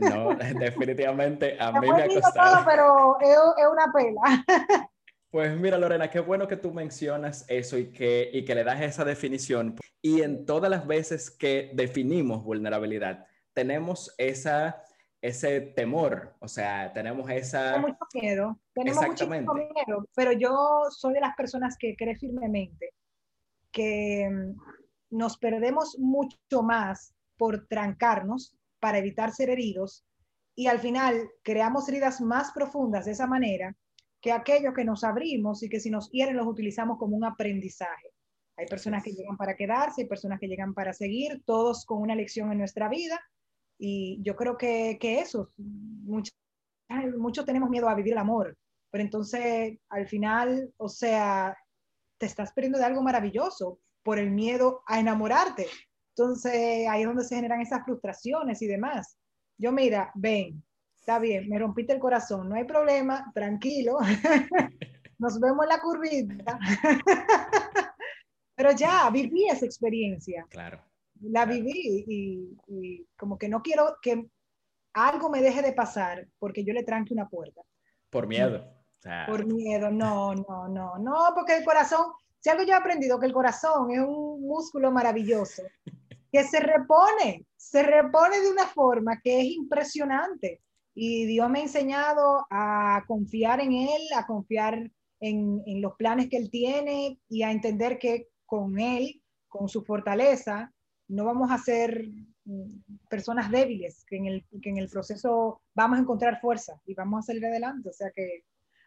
No, 0.00 0.34
definitivamente 0.60 1.56
a 1.58 1.72
mí 1.72 1.90
me 1.90 2.02
ha 2.02 2.08
costado. 2.08 2.64
pero 2.66 3.18
es, 3.20 3.28
es, 3.30 3.68
una 3.70 3.92
pela. 3.92 4.44
Pues 5.30 5.56
mira, 5.56 5.78
Lorena, 5.78 6.10
qué 6.10 6.20
bueno 6.20 6.46
que 6.46 6.58
tú 6.58 6.74
mencionas 6.74 7.46
eso 7.48 7.78
y 7.78 7.90
que, 7.90 8.28
y 8.34 8.44
que 8.44 8.54
le 8.54 8.64
das 8.64 8.82
esa 8.82 9.02
definición. 9.02 9.76
Y 10.02 10.20
en 10.20 10.44
todas 10.44 10.70
las 10.70 10.86
veces 10.86 11.30
que 11.30 11.70
definimos 11.72 12.44
vulnerabilidad, 12.44 13.24
tenemos 13.54 14.14
esa 14.18 14.82
ese 15.22 15.60
temor, 15.60 16.34
o 16.40 16.48
sea, 16.48 16.92
tenemos 16.92 17.30
esa... 17.30 17.74
Tenemos 17.74 17.90
mucho 17.92 18.06
miedo, 18.12 18.60
tenemos 18.74 19.06
mucho 19.06 19.26
miedo, 19.28 20.08
pero 20.16 20.32
yo 20.32 20.80
soy 20.90 21.14
de 21.14 21.20
las 21.20 21.36
personas 21.36 21.76
que 21.78 21.94
cree 21.96 22.16
firmemente 22.16 22.92
que 23.70 24.28
mm, 24.28 25.16
nos 25.16 25.38
perdemos 25.38 25.96
mucho 25.98 26.62
más 26.62 27.14
por 27.36 27.66
trancarnos 27.66 28.56
para 28.80 28.98
evitar 28.98 29.32
ser 29.32 29.50
heridos 29.50 30.04
y 30.54 30.66
al 30.66 30.78
final 30.78 31.30
creamos 31.42 31.88
heridas 31.88 32.20
más 32.20 32.52
profundas 32.52 33.06
de 33.06 33.12
esa 33.12 33.26
manera 33.26 33.74
que 34.20 34.32
aquellos 34.32 34.74
que 34.74 34.84
nos 34.84 35.02
abrimos 35.04 35.62
y 35.62 35.68
que 35.68 35.80
si 35.80 35.90
nos 35.90 36.10
hieren 36.10 36.36
los 36.36 36.46
utilizamos 36.46 36.98
como 36.98 37.16
un 37.16 37.24
aprendizaje. 37.24 38.12
Hay 38.56 38.66
personas 38.66 39.02
que 39.02 39.12
llegan 39.12 39.36
para 39.36 39.56
quedarse, 39.56 40.02
hay 40.02 40.08
personas 40.08 40.38
que 40.38 40.46
llegan 40.46 40.74
para 40.74 40.92
seguir, 40.92 41.42
todos 41.44 41.84
con 41.84 42.00
una 42.00 42.14
lección 42.14 42.52
en 42.52 42.58
nuestra 42.58 42.88
vida 42.88 43.20
y 43.78 44.20
yo 44.22 44.36
creo 44.36 44.56
que, 44.56 44.98
que 45.00 45.18
eso, 45.18 45.50
muchos, 45.56 46.36
muchos 47.18 47.44
tenemos 47.44 47.70
miedo 47.70 47.88
a 47.88 47.94
vivir 47.94 48.12
el 48.12 48.18
amor, 48.18 48.56
pero 48.90 49.02
entonces 49.02 49.78
al 49.88 50.06
final, 50.06 50.72
o 50.76 50.88
sea, 50.88 51.56
te 52.18 52.26
estás 52.26 52.52
perdiendo 52.52 52.78
de 52.78 52.84
algo 52.84 53.02
maravilloso 53.02 53.80
por 54.04 54.18
el 54.18 54.30
miedo 54.30 54.82
a 54.86 55.00
enamorarte. 55.00 55.66
Entonces 56.16 56.88
ahí 56.88 57.02
es 57.02 57.06
donde 57.06 57.24
se 57.24 57.36
generan 57.36 57.60
esas 57.60 57.84
frustraciones 57.84 58.60
y 58.62 58.66
demás. 58.66 59.16
Yo 59.58 59.72
mira, 59.72 60.10
ven, 60.14 60.62
está 60.98 61.18
bien, 61.18 61.48
me 61.48 61.58
rompiste 61.58 61.92
el 61.92 62.00
corazón, 62.00 62.48
no 62.48 62.56
hay 62.56 62.64
problema, 62.64 63.30
tranquilo, 63.34 63.98
nos 65.18 65.40
vemos 65.40 65.64
en 65.64 65.68
la 65.68 65.80
curvita. 65.80 66.58
Pero 68.54 68.72
ya, 68.72 69.08
viví 69.10 69.48
esa 69.48 69.64
experiencia. 69.64 70.46
Claro 70.48 70.82
la 71.22 71.46
viví 71.46 72.04
y, 72.68 73.06
como 73.16 73.38
que 73.38 73.48
no 73.48 73.62
quiero 73.62 73.96
que 74.02 74.28
algo 74.94 75.30
me 75.30 75.40
deje 75.40 75.62
de 75.62 75.72
pasar 75.72 76.26
porque 76.38 76.64
yo 76.64 76.72
le 76.72 76.82
tranque 76.82 77.14
una 77.14 77.28
puerta. 77.28 77.62
Por 78.10 78.26
miedo. 78.26 78.64
Por 79.26 79.46
miedo, 79.46 79.90
no, 79.90 80.34
no, 80.34 80.68
no, 80.68 80.98
no, 80.98 81.32
porque 81.34 81.56
el 81.56 81.64
corazón, 81.64 82.12
si 82.38 82.50
algo 82.50 82.62
yo 82.62 82.72
he 82.72 82.76
aprendido, 82.76 83.18
que 83.18 83.26
el 83.26 83.32
corazón 83.32 83.90
es 83.90 83.98
un 83.98 84.42
músculo 84.42 84.92
maravilloso, 84.92 85.62
que 86.32 86.44
se 86.44 86.60
repone, 86.60 87.46
se 87.56 87.82
repone 87.82 88.40
de 88.40 88.50
una 88.50 88.66
forma 88.66 89.20
que 89.22 89.40
es 89.40 89.46
impresionante. 89.48 90.62
Y 90.94 91.26
Dios 91.26 91.48
me 91.50 91.60
ha 91.60 91.62
enseñado 91.62 92.46
a 92.50 93.04
confiar 93.06 93.60
en 93.60 93.72
Él, 93.72 94.02
a 94.16 94.26
confiar 94.26 94.90
en, 95.20 95.62
en 95.66 95.82
los 95.82 95.94
planes 95.96 96.28
que 96.28 96.38
Él 96.38 96.50
tiene 96.50 97.20
y 97.28 97.42
a 97.42 97.52
entender 97.52 97.98
que 97.98 98.28
con 98.46 98.80
Él, 98.80 99.22
con 99.48 99.68
su 99.68 99.84
fortaleza, 99.84 100.72
no 101.08 101.26
vamos 101.26 101.50
a 101.50 101.58
ser 101.58 102.08
mm, 102.44 103.08
personas 103.08 103.50
débiles, 103.50 104.04
que 104.06 104.16
en, 104.16 104.26
el, 104.26 104.46
que 104.62 104.70
en 104.70 104.78
el 104.78 104.88
proceso 104.88 105.60
vamos 105.74 105.98
a 105.98 106.02
encontrar 106.02 106.40
fuerza 106.40 106.80
y 106.86 106.94
vamos 106.94 107.20
a 107.20 107.26
salir 107.26 107.44
adelante. 107.44 107.90
O 107.90 107.92
sea 107.92 108.10
que 108.10 108.44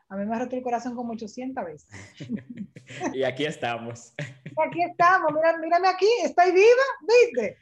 a 0.08 0.16
mí 0.16 0.26
me 0.26 0.36
ha 0.36 0.40
roto 0.40 0.56
el 0.56 0.62
corazón 0.62 0.96
como 0.96 1.14
800 1.14 1.66
veces. 1.66 1.88
y 3.14 3.24
aquí 3.24 3.46
estamos. 3.46 4.14
aquí 4.18 4.84
estamos, 4.84 5.32
mira, 5.34 5.58
mírame 5.58 5.88
aquí, 5.88 6.08
estoy 6.24 6.52
viva, 6.52 6.86
¿viste? 7.02 7.58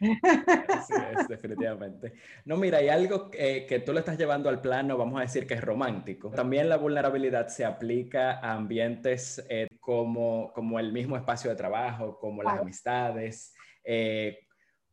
Así 0.73 0.93
es, 1.17 1.27
definitivamente. 1.27 2.13
No, 2.45 2.57
mira, 2.57 2.79
hay 2.79 2.89
algo 2.89 3.29
que, 3.29 3.65
que, 3.65 3.79
tú 3.79 3.93
lo 3.93 3.99
estás 3.99 4.17
llevando 4.17 4.49
al 4.49 4.61
plano, 4.61 4.97
vamos 4.97 5.19
a 5.19 5.23
decir 5.23 5.47
que 5.47 5.53
es 5.53 5.61
romántico. 5.61 6.31
También 6.31 6.67
la 6.67 6.77
vulnerabilidad 6.77 7.47
se 7.47 7.63
aplica 7.63 8.39
a 8.39 8.53
ambientes 8.53 9.43
eh, 9.49 9.67
como, 9.79 10.51
como 10.53 10.79
el 10.79 10.91
mismo 10.91 11.15
espacio 11.15 11.49
de 11.49 11.55
trabajo, 11.55 12.19
como 12.19 12.43
las 12.43 12.59
amistades. 12.59 13.53
Eh, 13.85 14.39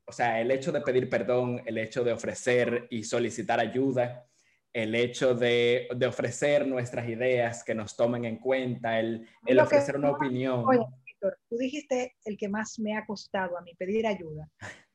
o 0.05 0.13
sea, 0.13 0.41
el 0.41 0.51
hecho 0.51 0.73
de 0.73 0.81
pedir 0.81 1.09
perdón, 1.09 1.63
el 1.67 1.79
hecho 1.79 2.05
de 2.05 2.13
ofrecer 2.13 2.87
y 2.91 3.05
solicitar 3.05 3.61
ayuda, 3.61 4.27
el 4.73 4.95
hecho 4.95 5.35
de, 5.35 5.89
de 5.95 6.07
ofrecer 6.07 6.67
nuestras 6.67 7.09
ideas, 7.09 7.65
que 7.65 7.75
nos 7.75 7.97
tomen 7.97 8.25
en 8.25 8.39
cuenta, 8.39 8.99
el, 9.01 9.27
el 9.47 9.59
ofrecer 9.59 9.97
una 9.97 10.13
opinión. 10.13 10.65
Oye, 10.67 10.85
Víctor, 11.05 11.39
tú 11.49 11.57
dijiste 11.57 12.17
el 12.25 12.37
que 12.37 12.49
más 12.49 12.79
me 12.79 12.97
ha 12.97 13.05
costado 13.05 13.59
a 13.59 13.63
mí, 13.63 13.75
pedir 13.75 14.07
ayuda. 14.07 14.49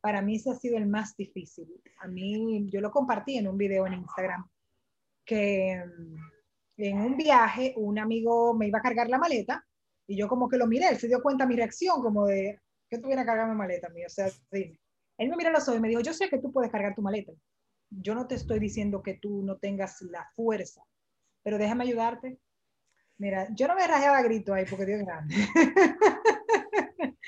Para 0.00 0.22
mí 0.22 0.36
ese 0.36 0.50
ha 0.50 0.54
sido 0.54 0.78
el 0.78 0.86
más 0.86 1.14
difícil. 1.16 1.68
A 1.98 2.08
mí, 2.08 2.66
yo 2.70 2.80
lo 2.80 2.90
compartí 2.90 3.36
en 3.36 3.48
un 3.48 3.58
video 3.58 3.86
en 3.86 3.94
Instagram, 3.94 4.48
que 5.26 5.84
mm, 5.84 6.16
en 6.78 6.98
un 6.98 7.16
viaje 7.16 7.74
un 7.76 7.98
amigo 7.98 8.54
me 8.54 8.68
iba 8.68 8.78
a 8.78 8.82
cargar 8.82 9.10
la 9.10 9.18
maleta 9.18 9.62
y 10.06 10.16
yo 10.16 10.26
como 10.26 10.48
que 10.48 10.56
lo 10.56 10.66
miré, 10.66 10.88
él 10.88 10.96
se 10.96 11.06
dio 11.06 11.22
cuenta 11.22 11.44
de 11.44 11.48
mi 11.48 11.56
reacción, 11.56 12.02
como 12.02 12.26
de, 12.26 12.58
que 12.88 12.98
tú 12.98 13.06
vienes 13.06 13.22
a 13.22 13.26
cargar 13.26 13.48
mi 13.48 13.54
maleta 13.54 13.88
mía? 13.90 14.06
O 14.06 14.10
sea, 14.10 14.28
dime. 14.50 14.80
Él 15.18 15.28
me 15.28 15.36
mira 15.36 15.50
los 15.50 15.62
ojos 15.68 15.78
y 15.78 15.80
me 15.80 15.88
dijo, 15.88 16.00
yo 16.00 16.12
sé 16.12 16.28
que 16.28 16.38
tú 16.38 16.50
puedes 16.50 16.72
cargar 16.72 16.94
tu 16.94 17.02
maleta. 17.02 17.32
Yo 17.90 18.14
no 18.14 18.26
te 18.26 18.36
estoy 18.36 18.58
diciendo 18.58 19.02
que 19.02 19.14
tú 19.14 19.42
no 19.42 19.56
tengas 19.58 20.00
la 20.02 20.28
fuerza, 20.34 20.82
pero 21.42 21.58
déjame 21.58 21.84
ayudarte. 21.84 22.38
Mira, 23.18 23.48
yo 23.54 23.68
no 23.68 23.74
me 23.74 23.86
rajeaba 23.86 24.18
a 24.18 24.22
grito 24.22 24.54
ahí 24.54 24.64
porque 24.68 24.86
Dios 24.86 25.00
grande. 25.00 25.34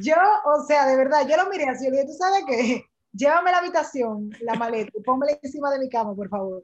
yo, 0.00 0.16
o 0.46 0.64
sea, 0.64 0.86
de 0.86 0.96
verdad, 0.96 1.28
yo 1.28 1.36
lo 1.36 1.48
miré 1.48 1.68
así, 1.68 1.84
le 1.84 1.92
dije, 1.92 2.06
tú 2.06 2.12
sabes 2.14 2.44
qué, 2.46 2.84
llévame 3.12 3.50
a 3.50 3.52
la 3.52 3.58
habitación, 3.58 4.30
la 4.40 4.54
maleta, 4.54 4.90
y 4.94 5.02
póngale 5.02 5.38
encima 5.40 5.70
de 5.70 5.78
mi 5.78 5.88
cama, 5.88 6.14
por 6.16 6.28
favor. 6.28 6.62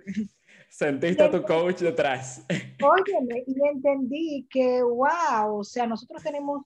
Sentiste 0.68 1.22
a 1.22 1.30
tu 1.30 1.42
coach 1.42 1.82
detrás. 1.82 2.44
Óyeme, 2.82 3.44
y 3.46 3.68
entendí 3.68 4.48
que, 4.50 4.82
wow, 4.82 5.58
o 5.58 5.64
sea, 5.64 5.86
nosotros 5.86 6.22
tenemos 6.22 6.62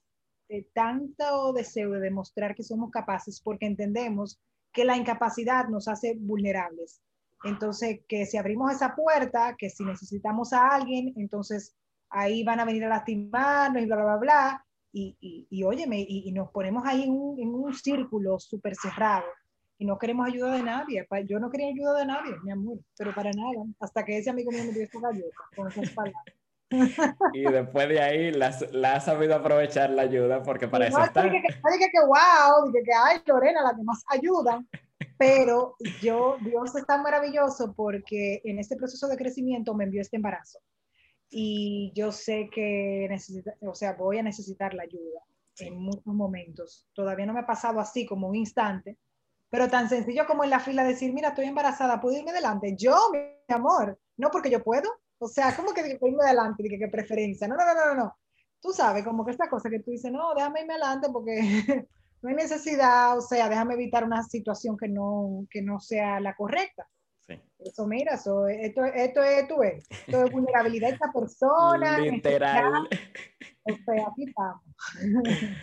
tanto 0.73 1.53
deseo 1.53 1.91
de 1.91 1.99
demostrar 1.99 2.55
que 2.55 2.63
somos 2.63 2.89
capaces 2.89 3.39
porque 3.39 3.67
entendemos 3.67 4.39
que 4.79 4.85
la 4.85 4.95
incapacidad 4.95 5.67
nos 5.67 5.89
hace 5.89 6.15
vulnerables. 6.17 7.01
Entonces, 7.43 7.99
que 8.07 8.25
si 8.25 8.37
abrimos 8.37 8.71
esa 8.71 8.95
puerta, 8.95 9.57
que 9.57 9.69
si 9.69 9.83
necesitamos 9.83 10.53
a 10.53 10.69
alguien, 10.69 11.11
entonces 11.17 11.75
ahí 12.09 12.45
van 12.45 12.61
a 12.61 12.65
venir 12.65 12.85
a 12.85 12.87
lastimarnos 12.87 13.83
y 13.83 13.85
bla, 13.87 13.97
bla, 13.97 14.15
bla, 14.15 14.65
Y, 14.93 15.17
y, 15.19 15.47
y 15.49 15.63
óyeme, 15.63 16.05
y, 16.07 16.31
nos 16.31 16.49
ponemos 16.51 16.85
ahí 16.85 17.03
en 17.03 17.11
un, 17.11 17.37
en 17.41 17.49
un 17.53 17.73
círculo 17.73 18.39
súper 18.39 18.73
cerrado 18.73 19.25
y 19.77 19.85
no 19.85 19.97
queremos 19.99 20.27
ayuda 20.29 20.53
de 20.53 20.63
nadie. 20.63 21.05
Yo 21.27 21.39
no 21.39 21.49
quería 21.49 21.67
ayuda 21.67 21.99
de 21.99 22.05
nadie, 22.05 22.31
mi 22.41 22.51
amor, 22.51 22.79
pero 22.97 23.13
para 23.13 23.31
nada, 23.31 23.65
hasta 23.81 24.05
que 24.05 24.17
ese 24.17 24.29
amigo 24.29 24.49
mío 24.49 24.63
me 24.63 24.71
dio 24.71 24.83
esta 24.83 25.01
galleta 25.01 25.43
con 25.57 25.67
esas 25.67 25.89
palabras. 25.89 26.23
Y 27.33 27.41
después 27.43 27.89
de 27.89 27.99
ahí 27.99 28.31
la, 28.31 28.55
la 28.71 28.95
ha 28.95 28.99
sabido 28.99 29.35
aprovechar 29.35 29.89
la 29.89 30.03
ayuda 30.03 30.43
porque 30.43 30.67
para 30.67 30.87
eso 30.87 31.03
está. 31.03 31.23
Dije 31.23 31.41
que, 31.41 31.53
dije 31.53 31.89
que 31.91 32.05
wow, 32.05 32.71
dije 32.71 32.83
que 32.85 32.91
ay, 32.93 33.21
Lorena, 33.25 33.61
la 33.63 33.75
que 33.75 33.83
más 33.83 34.03
ayudan. 34.07 34.67
Pero 35.17 35.75
yo, 36.01 36.37
Dios 36.41 36.75
es 36.75 36.85
tan 36.85 37.03
maravilloso 37.03 37.73
porque 37.75 38.41
en 38.43 38.59
este 38.59 38.75
proceso 38.75 39.07
de 39.07 39.17
crecimiento 39.17 39.73
me 39.73 39.85
envió 39.85 40.01
este 40.01 40.17
embarazo. 40.17 40.59
Y 41.29 41.91
yo 41.93 42.11
sé 42.11 42.49
que 42.51 43.07
necesita, 43.09 43.53
o 43.61 43.75
sea, 43.75 43.93
voy 43.93 44.17
a 44.17 44.23
necesitar 44.23 44.73
la 44.73 44.83
ayuda 44.83 45.21
en 45.59 45.77
muchos 45.77 46.05
momentos. 46.05 46.87
Todavía 46.93 47.25
no 47.25 47.33
me 47.33 47.41
ha 47.41 47.45
pasado 47.45 47.79
así 47.79 48.05
como 48.05 48.29
un 48.29 48.35
instante, 48.35 48.97
Pero 49.49 49.67
tan 49.67 49.89
sencillo 49.89 50.25
como 50.27 50.43
en 50.43 50.51
la 50.51 50.59
fila 50.59 50.83
decir, 50.83 51.11
mira, 51.11 51.29
estoy 51.29 51.45
embarazada, 51.45 51.99
¿puedo 51.99 52.17
irme 52.17 52.31
adelante? 52.31 52.75
Yo, 52.77 52.95
mi 53.11 53.53
amor, 53.53 53.99
no 54.15 54.29
porque 54.31 54.51
yo 54.51 54.63
puedo. 54.63 54.89
O 55.19 55.27
sea, 55.27 55.55
¿cómo 55.55 55.73
que 55.73 55.97
puedo 55.99 56.13
irme 56.13 56.23
adelante? 56.23 56.63
¿qué 56.63 56.87
preferencia? 56.87 57.47
No, 57.47 57.55
no, 57.55 57.65
no, 57.65 57.85
no, 57.87 57.95
no. 57.95 58.17
Tú 58.61 58.71
sabes, 58.71 59.03
como 59.03 59.25
que 59.25 59.31
esta 59.31 59.49
cosa 59.49 59.69
que 59.69 59.79
tú 59.79 59.91
dices, 59.91 60.11
no, 60.11 60.33
déjame 60.33 60.61
irme 60.61 60.73
adelante 60.73 61.09
porque 61.11 61.39
no 62.21 62.29
hay 62.29 62.35
necesidad, 62.35 63.17
o 63.17 63.21
sea, 63.21 63.49
déjame 63.49 63.73
evitar 63.73 64.03
una 64.03 64.23
situación 64.23 64.77
que 64.77 64.87
no, 64.87 65.45
que 65.49 65.61
no 65.61 65.79
sea 65.79 66.19
la 66.19 66.35
correcta. 66.35 66.87
Sí. 67.27 67.39
Eso, 67.59 67.85
mira, 67.85 68.15
eso, 68.15 68.47
esto, 68.47 68.85
esto 68.85 69.23
es, 69.23 69.47
tú 69.47 69.59
ves, 69.59 69.85
esto 69.89 70.23
es 70.23 70.31
vulnerabilidad 70.31 70.87
de 70.87 70.93
esta 70.95 71.11
persona. 71.11 71.99
Literal. 71.99 72.87
O 73.63 73.75
sea, 73.85 74.07
aquí 74.09 74.23
estamos. 74.25 74.63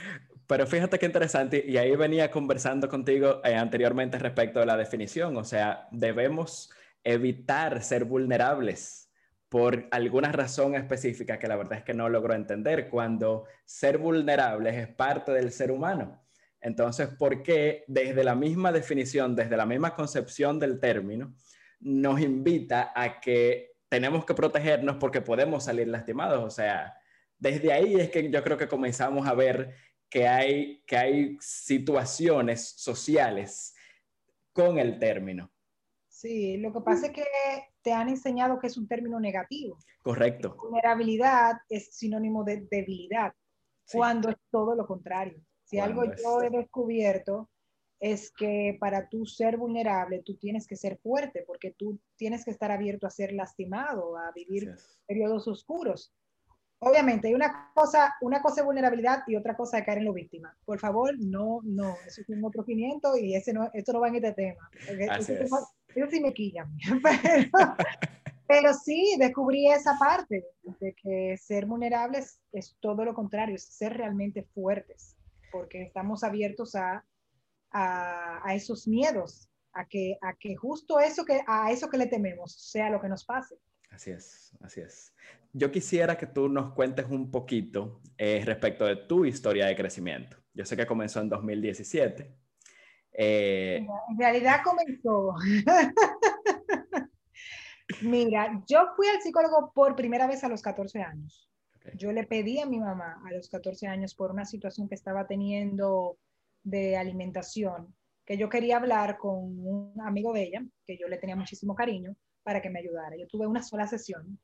Pero 0.46 0.66
fíjate 0.66 0.98
qué 0.98 1.06
interesante, 1.06 1.64
y 1.66 1.76
ahí 1.76 1.96
venía 1.96 2.30
conversando 2.30 2.88
contigo 2.88 3.40
eh, 3.42 3.56
anteriormente 3.56 4.16
respecto 4.18 4.60
de 4.60 4.66
la 4.66 4.76
definición, 4.76 5.36
o 5.36 5.42
sea, 5.42 5.88
debemos 5.90 6.70
evitar 7.02 7.82
ser 7.82 8.04
vulnerables 8.04 9.05
por 9.48 9.86
alguna 9.90 10.32
razón 10.32 10.74
específica 10.74 11.38
que 11.38 11.46
la 11.46 11.56
verdad 11.56 11.78
es 11.78 11.84
que 11.84 11.94
no 11.94 12.08
logro 12.08 12.34
entender, 12.34 12.88
cuando 12.88 13.44
ser 13.64 13.98
vulnerables 13.98 14.74
es 14.76 14.88
parte 14.88 15.32
del 15.32 15.52
ser 15.52 15.70
humano. 15.70 16.22
Entonces, 16.60 17.08
¿por 17.08 17.42
qué 17.42 17.84
desde 17.86 18.24
la 18.24 18.34
misma 18.34 18.72
definición, 18.72 19.36
desde 19.36 19.56
la 19.56 19.66
misma 19.66 19.94
concepción 19.94 20.58
del 20.58 20.80
término, 20.80 21.34
nos 21.78 22.20
invita 22.20 22.92
a 22.94 23.20
que 23.20 23.76
tenemos 23.88 24.24
que 24.24 24.34
protegernos 24.34 24.96
porque 24.96 25.20
podemos 25.20 25.64
salir 25.64 25.86
lastimados? 25.86 26.42
O 26.42 26.50
sea, 26.50 26.94
desde 27.38 27.72
ahí 27.72 27.94
es 27.94 28.10
que 28.10 28.30
yo 28.30 28.42
creo 28.42 28.56
que 28.56 28.68
comenzamos 28.68 29.28
a 29.28 29.34
ver 29.34 29.74
que 30.08 30.26
hay, 30.26 30.82
que 30.86 30.96
hay 30.96 31.36
situaciones 31.40 32.68
sociales 32.76 33.74
con 34.52 34.78
el 34.78 34.98
término. 34.98 35.52
Sí, 36.08 36.56
lo 36.56 36.72
que 36.72 36.80
pasa 36.80 37.06
es 37.06 37.12
que 37.12 37.24
te 37.86 37.92
han 37.92 38.08
enseñado 38.08 38.58
que 38.58 38.66
es 38.66 38.76
un 38.76 38.88
término 38.88 39.20
negativo. 39.20 39.78
Correcto. 40.02 40.56
Vulnerabilidad 40.60 41.58
es 41.68 41.94
sinónimo 41.94 42.42
de 42.42 42.66
debilidad, 42.68 43.32
cuando 43.92 44.30
es 44.30 44.36
todo 44.50 44.74
lo 44.74 44.88
contrario. 44.88 45.40
Si 45.62 45.78
algo 45.78 46.02
yo 46.04 46.42
he 46.42 46.50
descubierto 46.50 47.48
es 48.00 48.32
que 48.32 48.76
para 48.80 49.08
tú 49.08 49.24
ser 49.24 49.56
vulnerable, 49.56 50.20
tú 50.24 50.36
tienes 50.36 50.66
que 50.66 50.74
ser 50.74 50.98
fuerte, 50.98 51.44
porque 51.46 51.76
tú 51.78 52.00
tienes 52.16 52.44
que 52.44 52.50
estar 52.50 52.72
abierto 52.72 53.06
a 53.06 53.10
ser 53.10 53.32
lastimado, 53.32 54.18
a 54.18 54.32
vivir 54.32 54.74
periodos 55.06 55.46
oscuros. 55.46 56.12
Obviamente, 56.80 57.28
hay 57.28 57.34
una 57.34 57.70
cosa, 57.72 58.16
una 58.20 58.42
cosa 58.42 58.62
de 58.62 58.66
vulnerabilidad 58.66 59.22
y 59.28 59.36
otra 59.36 59.56
cosa 59.56 59.76
de 59.76 59.84
caer 59.84 59.98
en 59.98 60.06
lo 60.06 60.12
víctima. 60.12 60.58
Por 60.64 60.80
favor, 60.80 61.14
no, 61.20 61.60
no, 61.62 61.94
eso 62.04 62.20
es 62.20 62.28
un 62.30 62.44
otro 62.44 62.64
500 62.64 63.16
y 63.20 63.36
ese 63.36 63.52
no, 63.52 63.70
esto 63.72 63.92
no 63.92 64.00
va 64.00 64.08
en 64.08 64.16
este 64.16 64.32
tema. 64.32 64.68
Eso, 64.88 65.56
sí 66.10 66.20
me 66.20 66.32
quilla, 66.32 66.68
pero, 68.48 68.74
sí 68.74 69.16
descubrí 69.18 69.70
esa 69.70 69.98
parte 69.98 70.44
de 70.80 70.94
que 70.94 71.36
ser 71.36 71.66
vulnerables 71.66 72.40
es 72.52 72.76
todo 72.80 73.04
lo 73.04 73.14
contrario, 73.14 73.54
es 73.54 73.64
ser 73.64 73.96
realmente 73.96 74.42
fuertes, 74.42 75.16
porque 75.50 75.82
estamos 75.82 76.22
abiertos 76.22 76.74
a, 76.74 77.04
a, 77.70 78.40
a 78.44 78.54
esos 78.54 78.86
miedos, 78.86 79.48
a 79.72 79.86
que, 79.86 80.16
a 80.20 80.34
que 80.34 80.54
justo 80.56 81.00
eso 81.00 81.24
que, 81.24 81.40
a 81.46 81.70
eso 81.70 81.88
que 81.88 81.98
le 81.98 82.06
tememos 82.06 82.52
sea 82.52 82.90
lo 82.90 83.00
que 83.00 83.08
nos 83.08 83.24
pase. 83.24 83.56
Así 83.90 84.10
es, 84.10 84.54
así 84.60 84.80
es. 84.80 85.14
Yo 85.52 85.70
quisiera 85.70 86.18
que 86.18 86.26
tú 86.26 86.48
nos 86.48 86.74
cuentes 86.74 87.06
un 87.08 87.30
poquito 87.30 88.02
eh, 88.18 88.42
respecto 88.44 88.84
de 88.84 88.96
tu 88.96 89.24
historia 89.24 89.66
de 89.66 89.76
crecimiento. 89.76 90.36
Yo 90.52 90.64
sé 90.66 90.76
que 90.76 90.86
comenzó 90.86 91.20
en 91.20 91.30
2017. 91.30 92.45
Eh, 93.18 93.86
en 94.10 94.18
realidad 94.18 94.60
comenzó. 94.62 95.34
Mira, 98.02 98.62
yo 98.68 98.88
fui 98.94 99.06
al 99.08 99.22
psicólogo 99.22 99.72
por 99.74 99.96
primera 99.96 100.26
vez 100.26 100.44
a 100.44 100.48
los 100.48 100.60
14 100.60 101.00
años. 101.00 101.48
Yo 101.94 102.12
le 102.12 102.24
pedí 102.24 102.58
a 102.60 102.66
mi 102.66 102.80
mamá 102.80 103.22
a 103.24 103.32
los 103.32 103.48
14 103.48 103.86
años 103.86 104.14
por 104.14 104.30
una 104.30 104.44
situación 104.44 104.88
que 104.88 104.96
estaba 104.96 105.26
teniendo 105.26 106.18
de 106.62 106.96
alimentación, 106.96 107.94
que 108.24 108.36
yo 108.36 108.48
quería 108.48 108.76
hablar 108.78 109.18
con 109.18 109.34
un 109.34 109.94
amigo 110.00 110.32
de 110.32 110.42
ella, 110.42 110.66
que 110.84 110.98
yo 110.98 111.06
le 111.06 111.18
tenía 111.18 111.36
muchísimo 111.36 111.76
cariño, 111.76 112.16
para 112.42 112.60
que 112.60 112.70
me 112.70 112.80
ayudara. 112.80 113.16
Yo 113.16 113.28
tuve 113.28 113.46
una 113.46 113.62
sola 113.62 113.86
sesión, 113.86 114.38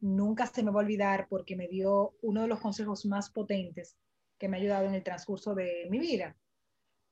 nunca 0.00 0.46
se 0.46 0.62
me 0.62 0.70
va 0.70 0.80
a 0.80 0.84
olvidar 0.84 1.26
porque 1.28 1.56
me 1.56 1.68
dio 1.68 2.14
uno 2.22 2.42
de 2.42 2.48
los 2.48 2.60
consejos 2.60 3.06
más 3.06 3.30
potentes 3.30 3.96
que 4.38 4.48
me 4.48 4.56
ha 4.56 4.60
ayudado 4.60 4.86
en 4.86 4.94
el 4.94 5.02
transcurso 5.02 5.54
de 5.54 5.88
mi 5.90 5.98
vida. 5.98 6.36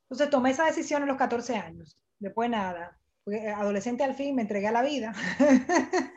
Entonces 0.09 0.31
tomé 0.31 0.51
esa 0.51 0.67
decisión 0.67 1.03
a 1.03 1.07
los 1.07 1.17
14 1.17 1.57
años. 1.57 1.99
Después 2.19 2.49
nada, 2.49 2.99
fui 3.25 3.37
adolescente 3.37 4.05
al 4.05 4.15
fin, 4.15 4.37
me 4.37 4.43
entregué 4.43 4.69
a 4.69 4.73
la 4.73 4.83
vida. 4.83 5.13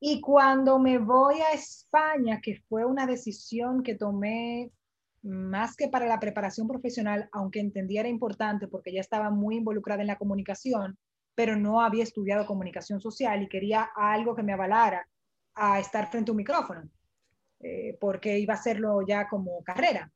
y 0.00 0.20
cuando 0.20 0.78
me 0.78 0.98
voy 0.98 1.40
a 1.40 1.52
España, 1.52 2.40
que 2.40 2.62
fue 2.68 2.84
una 2.84 3.06
decisión 3.06 3.82
que 3.82 3.94
tomé 3.94 4.72
más 5.22 5.76
que 5.76 5.88
para 5.88 6.06
la 6.06 6.20
preparación 6.20 6.68
profesional, 6.68 7.28
aunque 7.32 7.60
entendía 7.60 8.00
era 8.00 8.08
importante 8.08 8.68
porque 8.68 8.92
ya 8.92 9.00
estaba 9.00 9.30
muy 9.30 9.56
involucrada 9.56 10.00
en 10.00 10.06
la 10.08 10.18
comunicación, 10.18 10.98
pero 11.34 11.56
no 11.56 11.80
había 11.80 12.02
estudiado 12.02 12.46
comunicación 12.46 13.00
social 13.00 13.42
y 13.42 13.48
quería 13.48 13.88
algo 13.94 14.34
que 14.34 14.42
me 14.42 14.52
avalara 14.52 15.06
a 15.54 15.78
estar 15.80 16.10
frente 16.10 16.30
a 16.30 16.32
un 16.32 16.38
micrófono, 16.38 16.88
eh, 17.60 17.96
porque 18.00 18.38
iba 18.38 18.54
a 18.54 18.58
hacerlo 18.58 19.00
ya 19.06 19.28
como 19.28 19.62
carrera. 19.64 20.10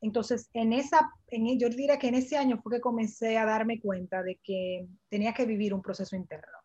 Entonces, 0.00 0.48
en 0.52 0.72
esa, 0.72 1.10
en, 1.28 1.58
yo 1.58 1.68
diría 1.68 1.98
que 1.98 2.08
en 2.08 2.14
ese 2.14 2.36
año 2.36 2.60
fue 2.62 2.76
que 2.76 2.80
comencé 2.80 3.38
a 3.38 3.46
darme 3.46 3.80
cuenta 3.80 4.22
de 4.22 4.38
que 4.42 4.86
tenía 5.08 5.32
que 5.32 5.46
vivir 5.46 5.72
un 5.74 5.82
proceso 5.82 6.16
interno. 6.16 6.58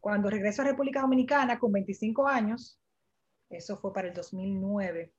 Cuando 0.00 0.28
regreso 0.28 0.62
a 0.62 0.66
República 0.66 1.00
Dominicana 1.00 1.58
con 1.58 1.72
25 1.72 2.26
años, 2.26 2.78
eso 3.48 3.76
fue 3.76 3.92
para 3.92 4.08
el 4.08 4.14
2009, 4.14 5.12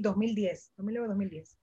2010, 0.00 0.72
2009-2010. 0.76 1.56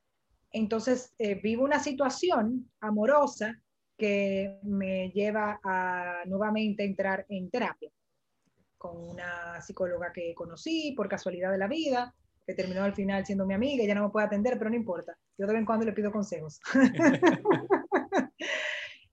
Entonces, 0.52 1.14
eh, 1.18 1.36
vivo 1.36 1.64
una 1.64 1.80
situación 1.80 2.72
amorosa 2.80 3.62
que 3.98 4.60
me 4.64 5.12
lleva 5.12 5.60
a 5.64 6.24
nuevamente 6.26 6.86
entrar 6.86 7.26
en 7.30 7.50
terapia 7.50 7.92
con 8.78 8.98
una 8.98 9.60
psicóloga 9.62 10.14
que 10.14 10.34
conocí 10.34 10.94
por 10.96 11.10
casualidad 11.10 11.52
de 11.52 11.58
la 11.58 11.68
vida, 11.68 12.16
que 12.50 12.56
terminó 12.56 12.84
al 12.84 12.96
final 12.96 13.24
siendo 13.24 13.46
mi 13.46 13.54
amiga, 13.54 13.86
ya 13.86 13.94
no 13.94 14.06
me 14.06 14.10
puede 14.10 14.26
atender, 14.26 14.58
pero 14.58 14.72
no 14.72 14.76
importa, 14.76 15.16
yo 15.38 15.46
de 15.46 15.54
vez 15.54 15.60
en 15.60 15.68
cuando 15.68 15.86
le 15.86 15.94
pido 15.94 16.12
consejos. 16.12 16.60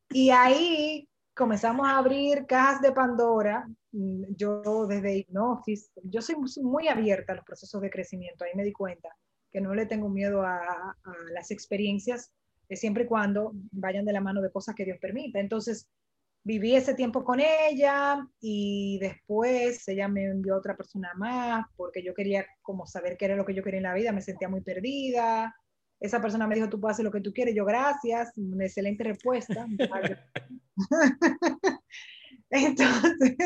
y 0.08 0.30
ahí 0.30 1.06
comenzamos 1.34 1.86
a 1.86 1.98
abrir 1.98 2.46
cajas 2.46 2.80
de 2.80 2.92
Pandora, 2.92 3.68
yo 3.92 4.86
desde 4.86 5.18
hipnosis, 5.18 5.90
yo 6.04 6.22
soy 6.22 6.36
muy 6.62 6.88
abierta 6.88 7.34
a 7.34 7.36
los 7.36 7.44
procesos 7.44 7.82
de 7.82 7.90
crecimiento, 7.90 8.46
ahí 8.46 8.52
me 8.54 8.64
di 8.64 8.72
cuenta 8.72 9.10
que 9.52 9.60
no 9.60 9.74
le 9.74 9.84
tengo 9.84 10.08
miedo 10.08 10.40
a, 10.40 10.56
a 10.56 11.14
las 11.34 11.50
experiencias 11.50 12.32
siempre 12.70 13.04
y 13.04 13.06
cuando 13.06 13.52
vayan 13.70 14.06
de 14.06 14.14
la 14.14 14.22
mano 14.22 14.40
de 14.40 14.50
cosas 14.50 14.74
que 14.74 14.86
Dios 14.86 14.96
permita. 14.98 15.40
Entonces, 15.40 15.86
viví 16.46 16.76
ese 16.76 16.94
tiempo 16.94 17.24
con 17.24 17.40
ella 17.40 18.24
y 18.40 19.00
después 19.00 19.86
ella 19.88 20.06
me 20.06 20.26
envió 20.26 20.54
a 20.54 20.58
otra 20.58 20.76
persona 20.76 21.12
más 21.16 21.66
porque 21.76 22.04
yo 22.04 22.14
quería 22.14 22.46
como 22.62 22.86
saber 22.86 23.16
qué 23.16 23.24
era 23.24 23.34
lo 23.34 23.44
que 23.44 23.52
yo 23.52 23.64
quería 23.64 23.78
en 23.78 23.82
la 23.82 23.94
vida, 23.94 24.12
me 24.12 24.20
sentía 24.20 24.48
muy 24.48 24.60
perdida. 24.60 25.52
Esa 25.98 26.22
persona 26.22 26.46
me 26.46 26.54
dijo, 26.54 26.68
tú 26.68 26.78
puedes 26.80 26.94
hacer 26.94 27.04
lo 27.04 27.10
que 27.10 27.20
tú 27.20 27.32
quieres, 27.32 27.52
yo 27.52 27.64
gracias, 27.64 28.30
una 28.36 28.64
excelente 28.64 29.02
respuesta. 29.02 29.66
Entonces, 32.50 33.36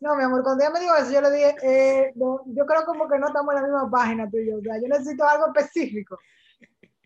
no, 0.00 0.16
mi 0.16 0.24
amor, 0.24 0.42
cuando 0.42 0.64
ella 0.64 0.72
me 0.72 0.80
dijo 0.80 0.96
eso, 0.96 1.12
yo 1.12 1.20
le 1.20 1.30
dije, 1.30 1.54
eh, 1.62 2.12
yo 2.16 2.66
creo 2.66 2.84
como 2.84 3.08
que 3.08 3.16
no 3.20 3.28
estamos 3.28 3.54
en 3.54 3.62
la 3.62 3.68
misma 3.68 3.88
página 3.88 4.28
tú 4.28 4.38
y 4.38 4.48
yo, 4.48 4.58
o 4.58 4.60
sea, 4.60 4.74
yo 4.82 4.88
necesito 4.88 5.24
algo 5.24 5.46
específico. 5.54 6.18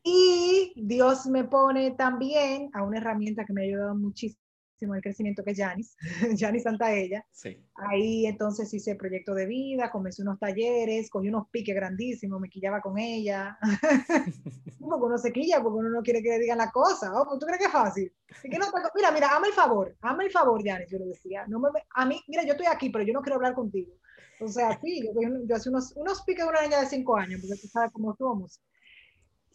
Y 0.03 0.73
Dios 0.75 1.27
me 1.27 1.45
pone 1.45 1.91
también 1.91 2.71
a 2.73 2.83
una 2.83 2.97
herramienta 2.97 3.45
que 3.45 3.53
me 3.53 3.61
ha 3.61 3.65
ayudado 3.65 3.95
muchísimo 3.95 4.44
el 4.81 5.01
crecimiento, 5.03 5.43
que 5.45 5.53
es 5.53 5.59
Janis, 5.59 5.97
Janis 6.39 6.65
Santaella. 6.65 7.25
Sí. 7.33 7.65
Ahí 7.75 8.27
entonces 8.27 8.73
hice 8.75 8.97
proyecto 8.97 9.35
de 9.35 9.47
vida, 9.47 9.91
comencé 9.91 10.23
unos 10.23 10.39
talleres, 10.39 11.09
cogí 11.11 11.29
unos 11.29 11.49
piques 11.49 11.75
grandísimos, 11.75 12.41
me 12.41 12.49
quillaba 12.49 12.81
con 12.81 12.99
ella. 12.99 13.59
porque 14.81 15.07
uno 15.07 15.19
se 15.19 15.33
quilla, 15.33 15.63
porque 15.63 15.79
uno 15.79 15.91
no 15.91 16.03
quiere 16.03 16.23
que 16.23 16.31
le 16.31 16.39
digan 16.41 16.59
la 16.59 16.71
cosa. 16.71 17.13
Oh, 17.15 17.39
¿Tú 17.39 17.47
crees 17.47 17.59
que 17.59 17.67
es 17.67 17.73
fácil? 17.73 18.13
que 18.43 18.59
no, 18.59 18.67
mira, 18.95 19.11
mira, 19.13 19.29
hazme 19.29 19.49
el 19.49 19.55
favor, 19.55 19.97
hazme 20.01 20.25
el 20.25 20.31
favor, 20.31 20.61
Janis, 20.65 20.91
yo 20.91 20.99
le 20.99 21.07
decía. 21.07 21.47
No 21.47 21.61
me, 21.61 21.69
a 21.95 22.07
mí, 22.07 22.21
mira, 22.29 22.43
yo 22.45 22.53
estoy 22.53 22.67
aquí, 22.67 22.91
pero 22.91 23.05
yo 23.05 23.13
no 23.13 23.23
quiero 23.23 23.37
hablar 23.37 23.55
contigo. 23.55 23.93
O 24.41 24.49
sea, 24.49 24.79
sí, 24.81 25.03
yo, 25.05 25.13
yo 25.47 25.57
hace 25.57 25.71
unos, 25.71 25.93
unos 25.97 26.23
piques 26.23 26.45
de 26.45 26.51
una 26.51 26.63
niña 26.63 26.81
de 26.81 26.87
cinco 26.87 27.17
años, 27.17 27.41
porque 27.41 27.61
tú 27.61 27.69
sabes 27.69 27.91
cómo 27.93 28.15
somos. 28.17 28.61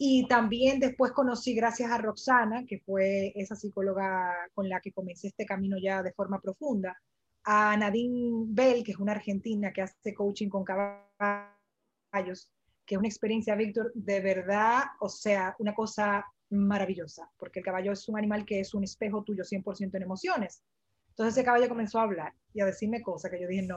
Y 0.02 0.26
también 0.28 0.80
después 0.80 1.12
conocí, 1.12 1.54
gracias 1.54 1.90
a 1.90 1.98
Roxana, 1.98 2.64
que 2.66 2.78
fue 2.78 3.34
esa 3.36 3.54
psicóloga 3.54 4.34
con 4.54 4.66
la 4.66 4.80
que 4.80 4.92
comencé 4.92 5.26
este 5.26 5.44
camino 5.44 5.76
ya 5.78 6.02
de 6.02 6.14
forma 6.14 6.40
profunda, 6.40 6.98
a 7.44 7.76
Nadine 7.76 8.46
Bell, 8.48 8.82
que 8.82 8.92
es 8.92 8.98
una 8.98 9.12
argentina 9.12 9.74
que 9.74 9.82
hace 9.82 10.14
coaching 10.14 10.48
con 10.48 10.64
caballos, 10.64 12.50
que 12.86 12.94
es 12.94 12.98
una 12.98 13.08
experiencia, 13.08 13.54
Víctor, 13.54 13.92
de 13.94 14.20
verdad, 14.20 14.84
o 15.00 15.10
sea, 15.10 15.54
una 15.58 15.74
cosa 15.74 16.24
maravillosa, 16.48 17.30
porque 17.36 17.58
el 17.58 17.66
caballo 17.66 17.92
es 17.92 18.08
un 18.08 18.16
animal 18.16 18.46
que 18.46 18.60
es 18.60 18.72
un 18.72 18.84
espejo 18.84 19.22
tuyo 19.22 19.44
100% 19.44 19.96
en 19.96 20.02
emociones. 20.02 20.62
Entonces 21.10 21.36
ese 21.36 21.44
caballo 21.44 21.68
comenzó 21.68 21.98
a 21.98 22.04
hablar 22.04 22.32
y 22.54 22.62
a 22.62 22.64
decirme 22.64 23.02
cosas 23.02 23.30
que 23.30 23.42
yo 23.42 23.48
dije, 23.48 23.66
no, 23.66 23.76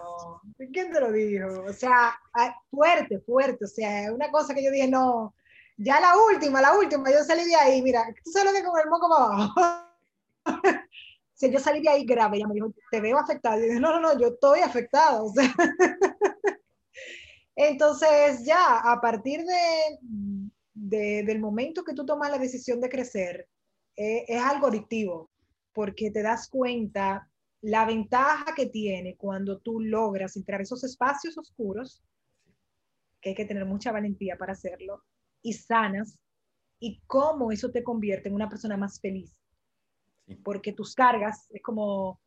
¿quién 0.72 0.90
te 0.90 1.02
lo 1.02 1.12
dijo? 1.12 1.64
O 1.64 1.74
sea, 1.74 2.18
fuerte, 2.72 3.20
fuerte, 3.20 3.66
o 3.66 3.68
sea, 3.68 4.14
una 4.14 4.32
cosa 4.32 4.54
que 4.54 4.64
yo 4.64 4.72
dije, 4.72 4.88
no, 4.88 5.36
ya 5.78 6.00
la 6.00 6.16
última, 6.18 6.62
la 6.62 6.78
última, 6.78 7.12
yo 7.12 7.24
salí 7.24 7.46
de 7.46 7.56
ahí, 7.56 7.82
mira, 7.82 8.06
tú 8.24 8.32
sabes 8.32 8.52
lo 8.52 8.58
que 8.58 8.66
con 8.66 8.80
el 8.80 8.90
moco 8.90 9.10
para 9.10 9.26
abajo. 9.26 9.90
si 11.34 11.52
yo 11.52 11.60
salí 11.60 11.82
de 11.82 11.90
ahí 11.90 12.06
grave, 12.06 12.38
ella 12.38 12.48
me 12.48 12.54
dijo, 12.54 12.74
te 12.92 13.02
veo 13.02 13.18
afectada. 13.18 13.58
Y 13.58 13.62
yo 13.62 13.68
dije, 13.68 13.80
no, 13.80 13.92
no, 13.92 14.00
no, 14.00 14.20
yo 14.20 14.28
estoy 14.28 14.60
afectada. 14.60 15.24
O 15.24 15.32
sea. 15.32 15.54
Entonces 17.56 18.46
ya, 18.46 18.80
a 18.80 19.00
partir 19.00 19.44
de, 19.46 20.00
de, 20.74 21.24
del 21.24 21.40
momento 21.40 21.84
que 21.84 21.94
tú 21.94 22.06
tomas 22.06 22.32
la 22.32 22.40
decisión 22.40 22.82
de 22.82 22.90
crecer, 22.90 23.48
eh, 23.96 24.26
es 24.28 24.42
algo 24.42 24.68
adictivo, 24.68 25.30
porque 25.72 26.10
te 26.12 26.24
das 26.24 26.50
cuenta 26.50 27.30
la 27.62 27.86
ventaja 27.86 28.54
que 28.56 28.66
tiene 28.66 29.16
cuando 29.16 29.60
tú 29.60 29.80
logras 29.80 30.36
entrar 30.36 30.62
esos 30.62 30.84
espacios 30.84 31.38
oscuros, 31.38 32.04
que 33.22 33.30
hay 33.30 33.36
que 33.36 33.46
tener 33.46 33.66
mucha 33.66 33.92
valentía 33.92 34.36
para 34.36 34.54
hacerlo, 34.54 35.04
y 35.44 35.54
sanas, 35.54 36.18
y 36.80 37.00
cómo 37.06 37.52
eso 37.52 37.70
te 37.70 37.84
convierte 37.84 38.30
en 38.30 38.36
una 38.36 38.50
persona 38.50 38.76
más 38.76 39.00
feliz. 39.00 39.36
Porque 40.44 40.74
tus 40.74 40.96
cargas 40.96 41.48
es 41.52 41.62
como, 41.62 42.20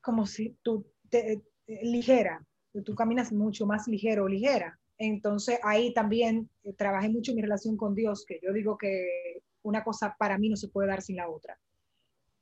como 0.00 0.26
si 0.26 0.56
tú, 0.62 0.86
te, 1.08 1.42
ligera, 1.66 2.44
tú 2.84 2.94
caminas 2.94 3.32
mucho 3.32 3.66
más 3.66 3.88
ligero 3.88 4.24
o 4.24 4.28
ligera. 4.28 4.78
Entonces 4.98 5.58
ahí 5.62 5.94
también 5.94 6.50
eh, 6.62 6.74
trabajé 6.74 7.08
mucho 7.08 7.34
mi 7.34 7.42
relación 7.42 7.76
con 7.76 7.94
Dios, 7.94 8.24
que 8.26 8.38
yo 8.42 8.52
digo 8.52 8.76
que 8.76 9.42
una 9.62 9.82
cosa 9.82 10.14
para 10.18 10.36
mí 10.36 10.48
no 10.48 10.56
se 10.56 10.68
puede 10.68 10.88
dar 10.88 11.00
sin 11.00 11.16
la 11.16 11.28
otra. 11.28 11.58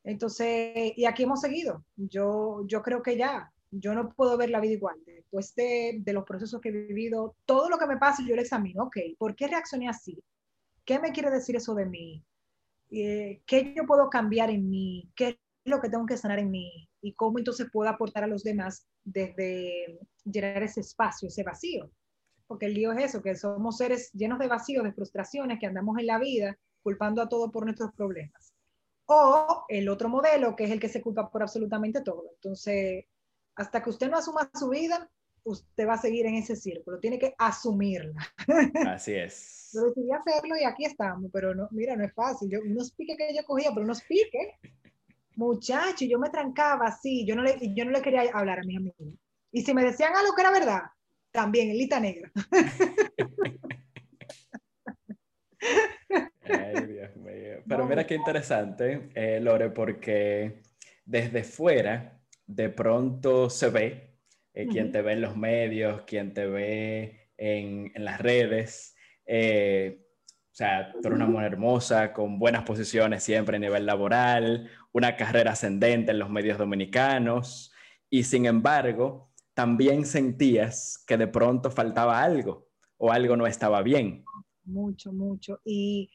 Entonces, 0.05 0.93
y 0.97 1.05
aquí 1.05 1.25
hemos 1.25 1.41
seguido. 1.41 1.85
Yo, 1.97 2.65
yo 2.67 2.83
creo 2.83 3.03
que 3.03 3.17
ya, 3.17 3.53
yo 3.71 3.95
no 3.95 4.11
puedo 4.15 4.37
ver 4.37 4.51
la 4.51 4.61
vida 4.61 4.75
igual. 4.75 4.97
Después 5.05 5.55
de, 5.55 5.99
de 6.01 6.13
los 6.13 6.25
procesos 6.25 6.61
que 6.61 6.71
he 6.71 6.73
vivido, 6.73 7.37
todo 7.45 7.69
lo 7.69 7.79
que 7.79 7.87
me 7.87 7.97
pasa, 7.97 8.23
yo 8.27 8.35
lo 8.35 8.43
examino. 8.43 8.85
Ok, 8.85 8.97
¿por 9.19 9.35
qué 9.35 9.47
reaccioné 9.47 9.89
así? 9.89 10.23
¿Qué 10.85 10.99
me 10.99 11.13
quiere 11.13 11.31
decir 11.31 11.57
eso 11.57 11.75
de 11.75 11.87
mí? 11.87 12.25
Eh, 12.91 13.43
¿Qué 13.47 13.75
yo 13.77 13.85
puedo 13.87 14.09
cambiar 14.09 14.51
en 14.51 14.69
mí? 14.71 15.11
¿Qué 15.15 15.29
es 15.29 15.37
lo 15.65 15.81
que 15.81 15.91
tengo 15.91 16.07
que 16.07 16.17
sanar 16.17 16.39
en 16.39 16.51
mí? 16.51 16.89
¿Y 17.03 17.13
cómo 17.13 17.39
entonces 17.39 17.69
puedo 17.71 17.91
aportar 17.91 18.25
a 18.25 18.27
los 18.29 18.43
demás 18.43 18.87
desde 19.05 20.01
llenar 20.25 20.63
ese 20.63 20.81
espacio, 20.81 21.29
ese 21.29 21.43
vacío? 21.43 21.91
Porque 22.47 22.67
el 22.67 22.75
lío 22.75 22.93
es 22.93 23.05
eso, 23.05 23.23
que 23.23 23.37
somos 23.37 23.77
seres 23.77 24.11
llenos 24.15 24.39
de 24.39 24.49
vacíos, 24.49 24.83
de 24.83 24.93
frustraciones, 24.93 25.59
que 25.61 25.67
andamos 25.67 25.99
en 25.99 26.07
la 26.07 26.19
vida 26.19 26.59
culpando 26.83 27.21
a 27.21 27.29
todo 27.29 27.51
por 27.51 27.65
nuestros 27.65 27.93
problemas. 27.93 28.55
O 29.05 29.65
el 29.69 29.89
otro 29.89 30.09
modelo, 30.09 30.57
que 30.57 30.65
es 30.65 30.71
el 30.71 30.81
que 30.81 30.89
se 30.89 31.03
culpa 31.03 31.31
por 31.31 31.43
absolutamente 31.43 32.01
todo. 32.01 32.31
Entonces, 32.37 33.05
hasta 33.59 33.83
que 33.83 33.91
usted 33.91 34.09
no 34.09 34.17
asuma 34.17 34.49
su 34.55 34.69
vida, 34.71 35.11
usted 35.43 35.87
va 35.87 35.95
a 35.95 36.01
seguir 36.01 36.27
en 36.27 36.37
ese 36.37 36.55
círculo, 36.55 37.01
tiene 37.01 37.19
que 37.19 37.35
asumirla. 37.37 38.21
Así 38.87 39.15
es. 39.15 39.71
Yo 39.75 39.83
decidí 39.83 40.11
hacerlo 40.13 40.57
y 40.59 40.65
aquí 40.65 40.85
estamos, 40.85 41.31
pero 41.33 41.55
no, 41.55 41.69
mira, 41.73 41.95
no 41.97 42.05
es 42.05 42.15
fácil. 42.15 42.49
Yo, 42.49 42.61
unos 42.61 42.93
piques 42.93 43.19
que 43.19 43.35
yo 43.35 43.45
cogía, 43.45 43.71
pero 43.71 43.85
unos 43.85 44.01
piques, 44.03 44.49
muchacho, 45.37 46.07
yo 46.07 46.19
me 46.19 46.31
trancaba 46.31 46.87
así, 46.87 47.27
yo 47.27 47.37
no 47.37 47.43
le, 47.43 47.59
yo 47.75 47.85
no 47.85 47.91
le 47.91 48.01
quería 48.01 48.23
hablar 48.33 48.61
a 48.61 48.63
mis 48.63 48.79
amigos. 48.79 48.97
Y 49.53 49.61
si 49.61 49.75
me 49.75 49.85
decían 49.85 50.17
algo 50.17 50.35
que 50.35 50.41
era 50.41 50.51
verdad, 50.51 50.85
también, 51.31 51.69
en 51.69 51.77
lista 51.77 52.01
negra. 52.01 52.33
Ay, 56.45 56.87
Dios 56.87 57.15
mío. 57.17 57.63
Pero 57.69 57.85
mira 57.85 58.07
qué 58.07 58.15
interesante, 58.15 59.11
eh, 59.15 59.39
Lore, 59.39 59.69
porque 59.69 60.63
desde 61.05 61.45
fuera 61.45 62.18
de 62.49 62.71
pronto 62.71 63.51
se 63.51 63.69
ve, 63.69 64.19
eh, 64.55 64.67
quien 64.67 64.91
te 64.91 65.03
ve 65.03 65.13
en 65.13 65.21
los 65.21 65.37
medios, 65.37 66.03
quien 66.03 66.35
te 66.35 66.47
ve 66.47 67.31
en, 67.37 67.93
en 67.95 68.05
las 68.05 68.21
redes, 68.21 68.97
eh, 69.27 70.05
o 70.51 70.55
sea, 70.59 70.91
tú 70.91 71.07
eres 71.07 71.17
una 71.17 71.27
mujer 71.27 71.53
hermosa, 71.53 72.13
con 72.13 72.39
buenas 72.41 72.65
posiciones 72.65 73.23
siempre 73.23 73.59
a 73.59 73.61
nivel 73.61 73.87
laboral, 73.87 74.69
una 74.93 75.15
carrera 75.15 75.53
ascendente 75.53 76.11
en 76.11 76.19
los 76.19 76.31
medios 76.31 76.59
dominicanos, 76.59 77.73
y 78.11 78.25
sin 78.25 78.47
embargo, 78.47 79.31
también 79.55 80.07
sentías 80.07 81.05
que 81.07 81.17
de 81.17 81.29
pronto 81.29 81.71
faltaba 81.71 82.21
algo 82.23 82.67
o 82.97 83.13
algo 83.13 83.37
no 83.37 83.47
estaba 83.47 83.83
bien. 83.83 84.25
Mucho, 84.65 85.13
mucho. 85.13 85.61
Y, 85.65 86.11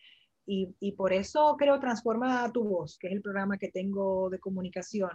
y, 0.46 0.76
y 0.80 0.91
por 0.93 1.13
eso 1.13 1.56
creo 1.58 1.80
Transforma 1.80 2.52
tu 2.52 2.63
voz, 2.63 2.98
que 2.98 3.08
es 3.08 3.13
el 3.13 3.22
programa 3.22 3.58
que 3.58 3.69
tengo 3.69 4.30
de 4.30 4.39
comunicación, 4.39 5.12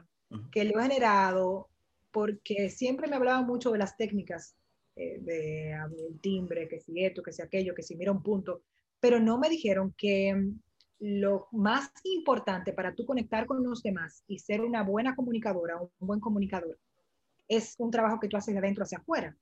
que 0.51 0.65
lo 0.65 0.79
he 0.79 0.83
generado 0.83 1.69
porque 2.11 2.71
siempre 2.71 3.09
me 3.09 3.17
hablaba 3.17 3.43
mucho 3.43 3.71
de 3.71 3.79
las 3.79 3.97
técnicas 3.97 4.55
eh, 4.97 5.19
de, 5.21 5.73
el 5.73 6.21
timbre, 6.21 6.69
que 6.69 6.81
si 6.81 7.05
esto, 7.05 7.23
que 7.23 7.33
si 7.33 7.43
aquello, 7.43 7.75
que 7.75 7.83
si 7.83 7.95
mira 7.97 8.13
un 8.13 8.23
punto, 8.23 8.63
pero 9.01 9.21
no 9.21 9.39
me 9.39 9.49
dijeron 9.49 9.95
que 9.97 10.35
mm, 10.35 10.61
lo 11.01 11.47
más 11.53 11.93
importante 12.05 12.73
para 12.73 12.95
tú 12.95 13.07
conectar 13.07 13.47
con 13.47 13.63
los 13.63 13.83
demás 13.83 14.25
y 14.27 14.41
ser 14.41 14.61
una 14.61 14.83
buena 14.83 15.15
comunicadora, 15.15 15.81
un 15.81 15.91
buen 16.01 16.21
comunicador, 16.21 16.79
es 17.47 17.77
un 17.79 17.91
trabajo 17.91 18.19
que 18.19 18.29
tú 18.29 18.37
haces 18.37 18.55
de 18.55 18.59
adentro 18.59 18.85
hacia 18.85 18.99
afuera. 18.99 19.37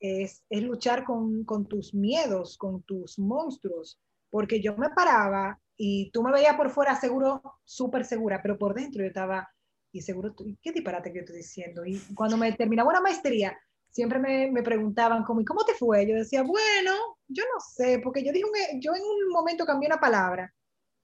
Es, 0.00 0.42
es, 0.48 0.62
luchar 0.62 1.04
con, 1.04 1.44
con, 1.44 1.66
tus 1.66 1.92
miedos, 1.92 2.56
con 2.56 2.82
tus 2.82 3.18
monstruos, 3.18 4.00
porque 4.30 4.62
yo 4.62 4.74
me 4.78 4.88
paraba 4.88 5.60
y 5.76 6.10
tú 6.10 6.22
me 6.22 6.32
veías 6.32 6.56
por 6.56 6.70
fuera 6.70 6.96
seguro, 6.96 7.42
súper 7.64 8.06
segura, 8.06 8.40
pero 8.42 8.56
por 8.56 8.74
dentro 8.74 9.02
yo 9.02 9.08
estaba, 9.08 9.50
y 9.92 10.00
seguro, 10.02 10.34
¿qué 10.62 10.72
disparate 10.72 11.10
que 11.10 11.18
yo 11.18 11.20
estoy 11.20 11.38
diciendo? 11.38 11.84
Y 11.84 11.98
cuando 12.14 12.36
me 12.36 12.52
terminaba 12.52 12.90
una 12.90 13.00
maestría, 13.00 13.58
siempre 13.90 14.18
me, 14.18 14.50
me 14.50 14.62
preguntaban 14.62 15.24
como, 15.24 15.40
¿y 15.40 15.44
cómo 15.44 15.64
te 15.64 15.74
fue? 15.74 16.06
Yo 16.06 16.14
decía, 16.14 16.42
bueno, 16.42 16.92
yo 17.28 17.44
no 17.44 17.60
sé, 17.60 18.00
porque 18.02 18.24
yo 18.24 18.32
dije, 18.32 18.46
yo 18.80 18.94
en 18.94 19.02
un 19.02 19.32
momento 19.32 19.64
cambié 19.64 19.88
una 19.88 20.00
palabra 20.00 20.52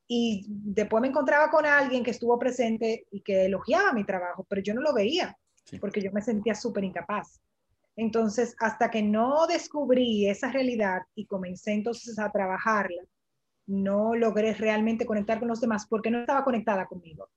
y 0.08 0.46
después 0.48 1.00
me 1.00 1.08
encontraba 1.08 1.50
con 1.50 1.66
alguien 1.66 2.04
que 2.04 2.12
estuvo 2.12 2.38
presente 2.38 3.06
y 3.10 3.22
que 3.22 3.46
elogiaba 3.46 3.92
mi 3.92 4.04
trabajo, 4.04 4.46
pero 4.48 4.62
yo 4.62 4.74
no 4.74 4.80
lo 4.80 4.94
veía 4.94 5.36
porque 5.80 6.00
yo 6.00 6.12
me 6.12 6.22
sentía 6.22 6.54
súper 6.54 6.84
incapaz. 6.84 7.40
Entonces, 7.96 8.54
hasta 8.60 8.90
que 8.90 9.02
no 9.02 9.46
descubrí 9.46 10.28
esa 10.28 10.52
realidad 10.52 11.00
y 11.14 11.26
comencé 11.26 11.72
entonces 11.72 12.18
a 12.18 12.30
trabajarla, 12.30 13.02
no 13.66 14.14
logré 14.14 14.54
realmente 14.54 15.06
conectar 15.06 15.38
con 15.38 15.48
los 15.48 15.60
demás 15.60 15.86
porque 15.88 16.10
no 16.10 16.20
estaba 16.20 16.44
conectada 16.44 16.86
conmigo. 16.86 17.28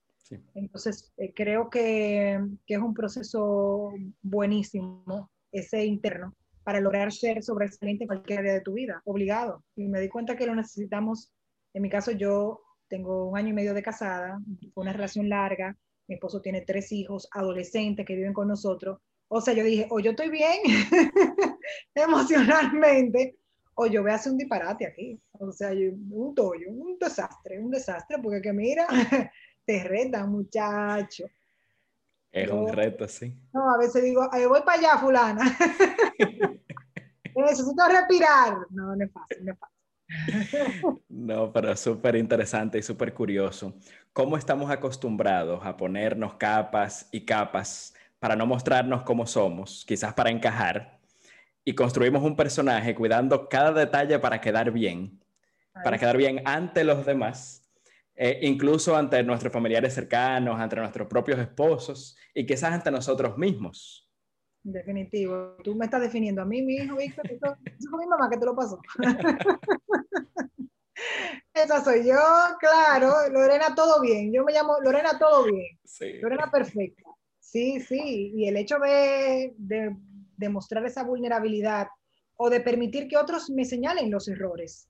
Entonces, 0.53 1.11
eh, 1.17 1.33
creo 1.33 1.69
que, 1.69 2.39
que, 2.65 2.75
es 2.75 2.79
un 2.79 2.93
proceso 2.93 3.91
buenísimo, 4.21 5.29
ese 5.51 5.85
interno, 5.85 6.35
para 6.63 6.79
lograr 6.79 7.11
ser 7.11 7.41
sobresaliente 7.43 8.03
en 8.03 8.07
cualquier 8.09 8.39
área 8.39 8.53
de 8.53 8.61
tu 8.61 8.73
vida, 8.73 9.01
obligado. 9.05 9.63
Y 9.75 9.87
me 9.87 9.99
di 9.99 10.09
cuenta 10.09 10.35
que 10.35 10.45
lo 10.45 10.53
necesitamos. 10.53 11.31
En 11.73 11.81
mi 11.81 11.89
caso, 11.89 12.11
yo 12.11 12.61
tengo 12.87 13.29
un 13.29 13.37
año 13.37 13.49
y 13.49 13.53
medio 13.53 13.73
de 13.73 13.83
casada, 13.83 14.39
una 14.75 14.93
relación 14.93 15.29
larga, 15.29 15.75
mi 16.09 16.15
esposo 16.15 16.41
tiene 16.41 16.61
tres 16.61 16.91
hijos 16.91 17.29
adolescentes 17.31 18.05
que 18.05 18.15
viven 18.15 18.33
con 18.33 18.47
nosotros. 18.47 18.99
O 19.27 19.41
sea, 19.41 19.53
yo 19.53 19.63
dije, 19.63 19.87
o 19.91 19.99
yo 19.99 20.11
estoy 20.11 20.29
bien 20.29 20.57
emocionalmente, 21.95 23.37
o 23.75 23.85
yo 23.85 24.01
voy 24.01 24.11
a 24.11 24.15
hacer 24.15 24.31
un 24.31 24.39
disparate 24.39 24.87
aquí. 24.87 25.21
O 25.33 25.51
sea, 25.51 25.69
un 25.69 26.33
tollo, 26.33 26.71
un 26.71 26.97
desastre, 26.97 27.59
un 27.59 27.69
desastre, 27.69 28.17
porque 28.23 28.41
que 28.41 28.51
mira, 28.51 28.87
te 29.69 29.83
reta, 29.83 30.25
muchacho. 30.25 31.25
Es 32.31 32.49
un 32.49 32.73
reto, 32.73 33.07
sí. 33.07 33.39
No, 33.53 33.71
a 33.71 33.77
veces 33.77 34.03
digo, 34.03 34.27
voy 34.47 34.61
para 34.65 34.79
allá, 34.79 34.97
fulana. 34.97 35.43
Necesito 37.35 37.87
respirar. 37.87 38.57
No, 38.71 38.95
no 38.95 39.05
es 39.05 39.11
fácil, 39.11 39.45
no 39.45 39.53
es 39.53 39.59
fácil. 39.59 41.03
No, 41.07 41.53
pero 41.53 41.77
súper 41.77 42.15
interesante 42.15 42.79
y 42.79 42.81
súper 42.81 43.13
curioso. 43.13 43.75
¿Cómo 44.11 44.37
estamos 44.37 44.71
acostumbrados 44.71 45.63
a 45.63 45.77
ponernos 45.77 46.33
capas 46.33 47.07
y 47.11 47.23
capas 47.23 47.93
para 48.17 48.35
no 48.35 48.47
mostrarnos 48.47 49.03
cómo 49.03 49.27
somos, 49.27 49.85
quizás 49.87 50.15
para 50.15 50.31
encajar? 50.31 50.97
Y 51.63 51.75
construimos 51.75 52.23
un 52.23 52.35
personaje 52.35 52.95
cuidando 52.95 53.47
cada 53.47 53.71
detalle 53.71 54.17
para 54.17 54.41
quedar 54.41 54.71
bien, 54.71 55.19
para 55.83 55.99
quedar 55.99 56.17
bien 56.17 56.41
ante 56.45 56.83
los 56.83 57.05
demás, 57.05 57.58
eh, 58.21 58.37
incluso 58.41 58.97
ante 58.97 59.23
nuestros 59.23 59.53
familiares 59.53 59.93
cercanos, 59.93 60.59
ante 60.59 60.75
nuestros 60.75 61.07
propios 61.07 61.39
esposos 61.39 62.17
y 62.33 62.45
quizás 62.45 62.73
ante 62.73 62.91
nosotros 62.91 63.37
mismos. 63.37 64.09
Definitivo. 64.61 65.55
Tú 65.63 65.73
me 65.73 65.85
estás 65.85 66.01
definiendo 66.01 66.41
a 66.41 66.45
mí, 66.45 66.61
mi 66.61 66.75
hijo, 66.75 66.97
Víctor. 66.97 67.31
Eso, 67.31 67.55
eso 67.63 67.89
fue 67.89 68.03
mi 68.03 68.07
mamá 68.09 68.29
que 68.29 68.37
te 68.37 68.45
lo 68.45 68.53
pasó. 68.53 68.77
Esa 71.53 71.81
soy 71.81 72.05
yo, 72.05 72.17
claro. 72.59 73.13
Lorena, 73.31 73.73
todo 73.73 74.01
bien. 74.01 74.33
Yo 74.33 74.43
me 74.43 74.51
llamo 74.51 74.75
Lorena, 74.81 75.17
todo 75.17 75.45
bien. 75.45 75.79
Lorena, 76.21 76.51
perfecta. 76.51 77.09
Sí, 77.39 77.79
sí. 77.79 78.33
Y 78.35 78.49
el 78.49 78.57
hecho 78.57 78.79
de, 78.79 79.53
de, 79.57 80.49
mostrar 80.49 80.85
esa 80.85 81.03
vulnerabilidad 81.03 81.87
o 82.35 82.49
de 82.49 82.59
permitir 82.59 83.07
que 83.07 83.15
otros 83.15 83.49
me 83.49 83.63
señalen 83.63 84.11
los 84.11 84.27
errores. 84.27 84.88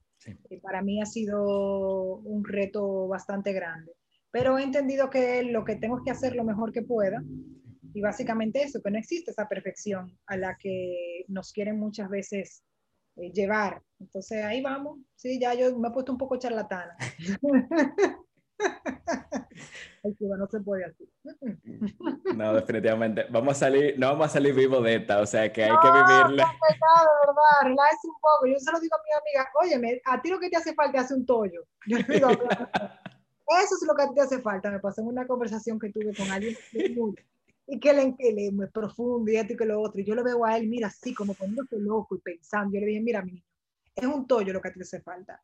Para 0.62 0.82
mí 0.82 1.00
ha 1.00 1.06
sido 1.06 2.16
un 2.16 2.44
reto 2.44 3.08
bastante 3.08 3.52
grande. 3.52 3.92
Pero 4.30 4.58
he 4.58 4.62
entendido 4.62 5.10
que 5.10 5.42
lo 5.42 5.64
que 5.64 5.76
tengo 5.76 6.02
que 6.04 6.10
hacer 6.10 6.36
lo 6.36 6.44
mejor 6.44 6.72
que 6.72 6.82
pueda. 6.82 7.22
Y 7.92 8.00
básicamente 8.00 8.62
eso, 8.62 8.80
que 8.82 8.90
no 8.90 8.98
existe 8.98 9.32
esa 9.32 9.48
perfección 9.48 10.16
a 10.26 10.36
la 10.36 10.56
que 10.56 11.24
nos 11.28 11.52
quieren 11.52 11.78
muchas 11.78 12.08
veces 12.08 12.62
eh, 13.16 13.32
llevar. 13.32 13.82
Entonces 13.98 14.44
ahí 14.44 14.62
vamos. 14.62 15.00
Sí, 15.16 15.40
ya 15.40 15.54
yo 15.54 15.76
me 15.78 15.88
he 15.88 15.90
puesto 15.90 16.12
un 16.12 16.18
poco 16.18 16.38
charlatana. 16.38 16.96
no 20.02 20.46
se 20.46 20.60
puede 20.60 20.84
así. 20.84 21.08
No, 22.34 22.54
definitivamente. 22.54 23.26
Vamos 23.30 23.56
a 23.56 23.60
salir, 23.60 23.98
no 23.98 24.08
vamos 24.08 24.26
a 24.26 24.30
salir 24.30 24.54
vivos 24.54 24.82
de 24.84 24.96
esta, 24.96 25.20
o 25.20 25.26
sea 25.26 25.52
que 25.52 25.64
hay 25.64 25.70
que 25.70 25.88
vivirla. 25.88 26.44
No, 26.44 27.06
verdad, 27.26 27.64
relájese 27.64 28.08
un 28.08 28.20
poco. 28.20 28.46
Yo 28.46 28.58
se 28.58 28.72
lo 28.72 28.80
digo 28.80 28.94
a 28.96 29.02
mi 29.02 29.70
amiga, 29.70 29.82
oye, 29.82 30.02
a 30.06 30.22
ti 30.22 30.30
lo 30.30 30.40
que 30.40 30.48
te 30.48 30.56
hace 30.56 30.74
falta 30.74 31.02
es 31.02 31.10
un 31.10 31.26
tollo. 31.26 31.66
Yo 31.86 31.98
le 31.98 32.04
digo, 32.04 32.30
eso 32.30 33.74
es 33.74 33.86
lo 33.86 33.94
que 33.94 34.02
a 34.02 34.08
ti 34.08 34.14
te 34.14 34.20
hace 34.22 34.40
falta. 34.40 34.70
Me 34.70 34.80
pasó 34.80 35.02
en 35.02 35.08
una 35.08 35.26
conversación 35.26 35.78
que 35.78 35.90
tuve 35.90 36.14
con 36.14 36.30
alguien 36.30 36.56
y 37.66 37.78
que 37.78 37.92
le, 37.92 38.16
que 38.16 38.32
le 38.32 38.50
muy 38.50 38.66
profundo 38.66 39.30
y 39.30 39.36
esto 39.36 39.52
y 39.52 39.56
que 39.56 39.66
lo 39.66 39.80
otro. 39.80 40.00
Y 40.00 40.04
yo 40.04 40.14
lo 40.14 40.24
veo 40.24 40.44
a 40.44 40.56
él, 40.56 40.66
mira, 40.68 40.88
así 40.88 41.14
como 41.14 41.34
poniéndose 41.34 41.78
loco 41.78 42.16
y 42.16 42.20
pensando. 42.20 42.74
Yo 42.74 42.80
le 42.80 42.86
dije, 42.86 43.00
mira, 43.00 43.22
mi 43.22 43.44
es 43.94 44.06
un 44.06 44.26
tollo 44.26 44.52
lo 44.52 44.60
que 44.60 44.68
a 44.68 44.72
ti 44.72 44.78
te 44.78 44.84
hace 44.84 45.00
falta. 45.00 45.42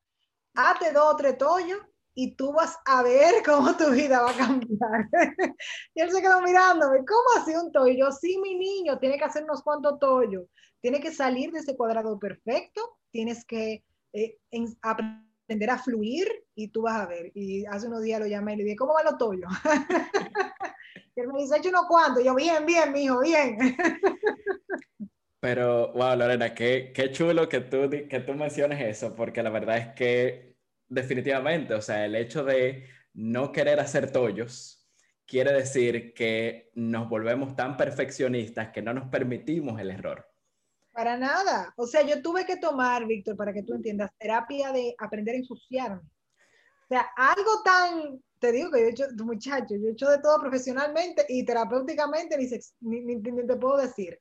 Hazte 0.55 0.93
dos 0.93 1.15
o 1.15 1.17
tres 1.17 1.37
tollos 1.37 1.79
y 2.19 2.35
tú 2.35 2.53
vas 2.53 2.77
a 2.87 3.03
ver 3.03 3.35
cómo 3.45 3.77
tu 3.77 3.91
vida 3.91 4.23
va 4.23 4.31
a 4.31 4.37
cambiar. 4.37 5.09
y 5.95 6.01
él 6.01 6.11
se 6.11 6.21
quedó 6.21 6.41
mirándome, 6.41 7.05
¿cómo 7.07 7.23
así 7.39 7.55
un 7.55 7.71
tollo? 7.71 7.95
Yo, 7.95 8.11
sí, 8.11 8.39
mi 8.39 8.57
niño, 8.57 8.99
tiene 8.99 9.19
que 9.19 9.25
hacer 9.25 9.45
unos 9.45 9.63
cuantos 9.63 10.01
tollos, 10.01 10.47
tiene 10.81 10.99
que 10.99 11.13
salir 11.13 11.53
de 11.53 11.61
ese 11.61 11.77
cuadrado 11.77 12.19
perfecto, 12.19 12.99
tienes 13.11 13.45
que 13.45 13.85
eh, 14.15 14.39
aprender 14.83 15.71
a 15.71 15.79
fluir 15.79 16.27
y 16.55 16.69
tú 16.69 16.83
vas 16.83 17.03
a 17.03 17.07
ver. 17.07 17.31
Y 17.35 17.67
hace 17.67 17.87
unos 17.87 18.03
días 18.03 18.19
lo 18.19 18.27
llamé 18.27 18.55
y 18.55 18.57
le 18.57 18.65
dije, 18.65 18.77
¿cómo 18.77 18.95
van 18.95 19.05
los 19.05 19.19
tollos? 19.19 19.53
y 21.17 21.21
él 21.21 21.29
me 21.29 21.43
dice, 21.43 21.59
hecho 21.59 21.69
unos 21.69 21.87
cuantos. 21.87 22.25
Yo, 22.25 22.35
bien, 22.35 22.65
bien, 22.65 22.93
mi 22.93 23.05
hijo, 23.05 23.21
bien. 23.21 23.77
Pero, 25.41 25.93
wow, 25.93 26.17
Lorena, 26.17 26.55
qué, 26.55 26.93
qué 26.95 27.13
chulo 27.13 27.47
que 27.49 27.61
tú, 27.61 27.91
que 27.91 28.21
tú 28.21 28.33
menciones 28.33 28.81
eso, 28.81 29.15
porque 29.15 29.43
la 29.43 29.51
verdad 29.51 29.77
es 29.77 29.95
que 29.95 30.56
definitivamente, 30.89 31.75
o 31.75 31.83
sea, 31.83 32.05
el 32.05 32.15
hecho 32.15 32.45
de 32.45 32.87
no 33.15 33.53
querer 33.53 33.81
hacer 33.81 34.13
tollos 34.13 34.87
quiere 35.27 35.53
decir 35.53 36.15
que 36.15 36.71
nos 36.75 37.09
volvemos 37.09 37.57
tan 37.57 37.77
perfeccionistas 37.77 38.71
que 38.71 38.83
no 38.83 38.95
nos 38.95 39.09
permitimos 39.09 39.81
el 39.81 39.91
error. 39.91 40.27
Para 40.93 41.17
nada. 41.17 41.75
O 41.77 41.87
sea, 41.87 42.03
yo 42.03 42.23
tuve 42.23 42.47
que 42.47 42.57
tomar, 42.57 43.07
Víctor, 43.07 43.37
para 43.37 43.53
que 43.53 43.63
tú 43.63 43.75
entiendas, 43.75 44.11
terapia 44.19 44.73
de 44.73 44.95
aprender 44.99 45.35
a 45.35 45.39
ensuciarme. 45.39 46.01
O 46.01 46.89
sea, 46.89 47.11
algo 47.17 47.63
tan, 47.65 48.23
te 48.39 48.53
digo 48.53 48.71
que 48.71 48.81
yo 48.81 48.87
he 48.87 48.91
hecho, 48.91 49.05
muchacho, 49.25 49.75
yo 49.75 49.89
he 49.89 49.93
hecho 49.93 50.09
de 50.09 50.21
todo 50.21 50.41
profesionalmente 50.41 51.27
y 51.29 51.45
terapéuticamente, 51.45 52.39
ni, 52.81 53.01
ni, 53.03 53.17
ni, 53.17 53.47
te 53.47 53.57
puedo 53.57 53.77
decir. 53.79 54.19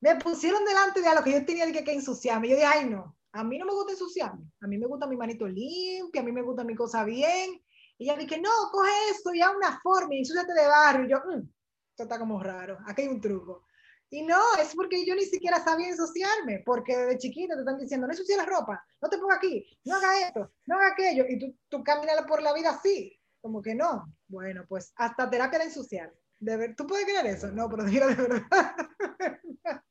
Me 0.00 0.14
pusieron 0.16 0.64
delante 0.64 1.00
de 1.00 1.08
algo 1.08 1.24
que 1.24 1.32
yo 1.32 1.44
tenía 1.44 1.70
que, 1.72 1.82
que 1.82 1.92
ensuciarme. 1.92 2.48
Yo 2.48 2.54
dije, 2.54 2.66
ay, 2.66 2.88
no, 2.88 3.16
a 3.36 3.44
mí 3.44 3.58
no 3.58 3.66
me 3.66 3.72
gusta 3.72 3.92
ensuciarme. 3.92 4.50
A 4.60 4.66
mí 4.66 4.78
me 4.78 4.86
gusta 4.86 5.06
mi 5.06 5.16
manito 5.16 5.46
limpia, 5.46 6.22
a 6.22 6.24
mí 6.24 6.32
me 6.32 6.42
gusta 6.42 6.64
mi 6.64 6.74
cosa 6.74 7.04
bien. 7.04 7.60
Y 7.98 8.04
ella 8.04 8.16
dije, 8.16 8.40
no, 8.40 8.50
coge 8.72 8.90
esto 9.10 9.32
y 9.34 9.40
haz 9.40 9.54
una 9.54 9.80
forma 9.80 10.14
y 10.14 10.18
ensuciate 10.18 10.52
de 10.52 10.66
barro. 10.66 11.04
Y 11.04 11.10
yo, 11.10 11.18
mm, 11.18 11.48
esto 11.90 12.02
está 12.02 12.18
como 12.18 12.42
raro, 12.42 12.78
aquí 12.86 13.02
hay 13.02 13.08
un 13.08 13.20
truco. 13.20 13.66
Y 14.08 14.22
no, 14.22 14.40
es 14.60 14.74
porque 14.74 15.04
yo 15.04 15.14
ni 15.14 15.24
siquiera 15.24 15.62
sabía 15.62 15.88
ensuciarme, 15.88 16.62
porque 16.64 16.96
de 16.96 17.18
chiquita 17.18 17.54
te 17.54 17.60
están 17.60 17.78
diciendo, 17.78 18.06
no 18.06 18.12
ensucies 18.12 18.38
la 18.38 18.44
ropa, 18.44 18.84
no 19.02 19.08
te 19.08 19.18
pongas 19.18 19.38
aquí, 19.38 19.66
no 19.84 19.96
haga 19.96 20.28
esto, 20.28 20.52
no 20.66 20.76
haga 20.76 20.92
aquello, 20.92 21.24
y 21.28 21.38
tú, 21.38 21.58
tú 21.68 21.82
caminas 21.82 22.22
por 22.26 22.40
la 22.40 22.54
vida 22.54 22.70
así, 22.70 23.18
como 23.40 23.60
que 23.60 23.74
no. 23.74 24.14
Bueno, 24.28 24.64
pues 24.68 24.92
hasta 24.96 25.28
terapia 25.28 25.58
de 25.58 25.64
ensuciar. 25.66 26.12
De 26.38 26.56
ver, 26.56 26.76
¿Tú 26.76 26.86
puedes 26.86 27.06
creer 27.06 27.26
eso? 27.26 27.50
No, 27.50 27.68
pero 27.68 27.84
digo 27.84 28.06
de 28.06 28.14
verdad. 28.14 28.76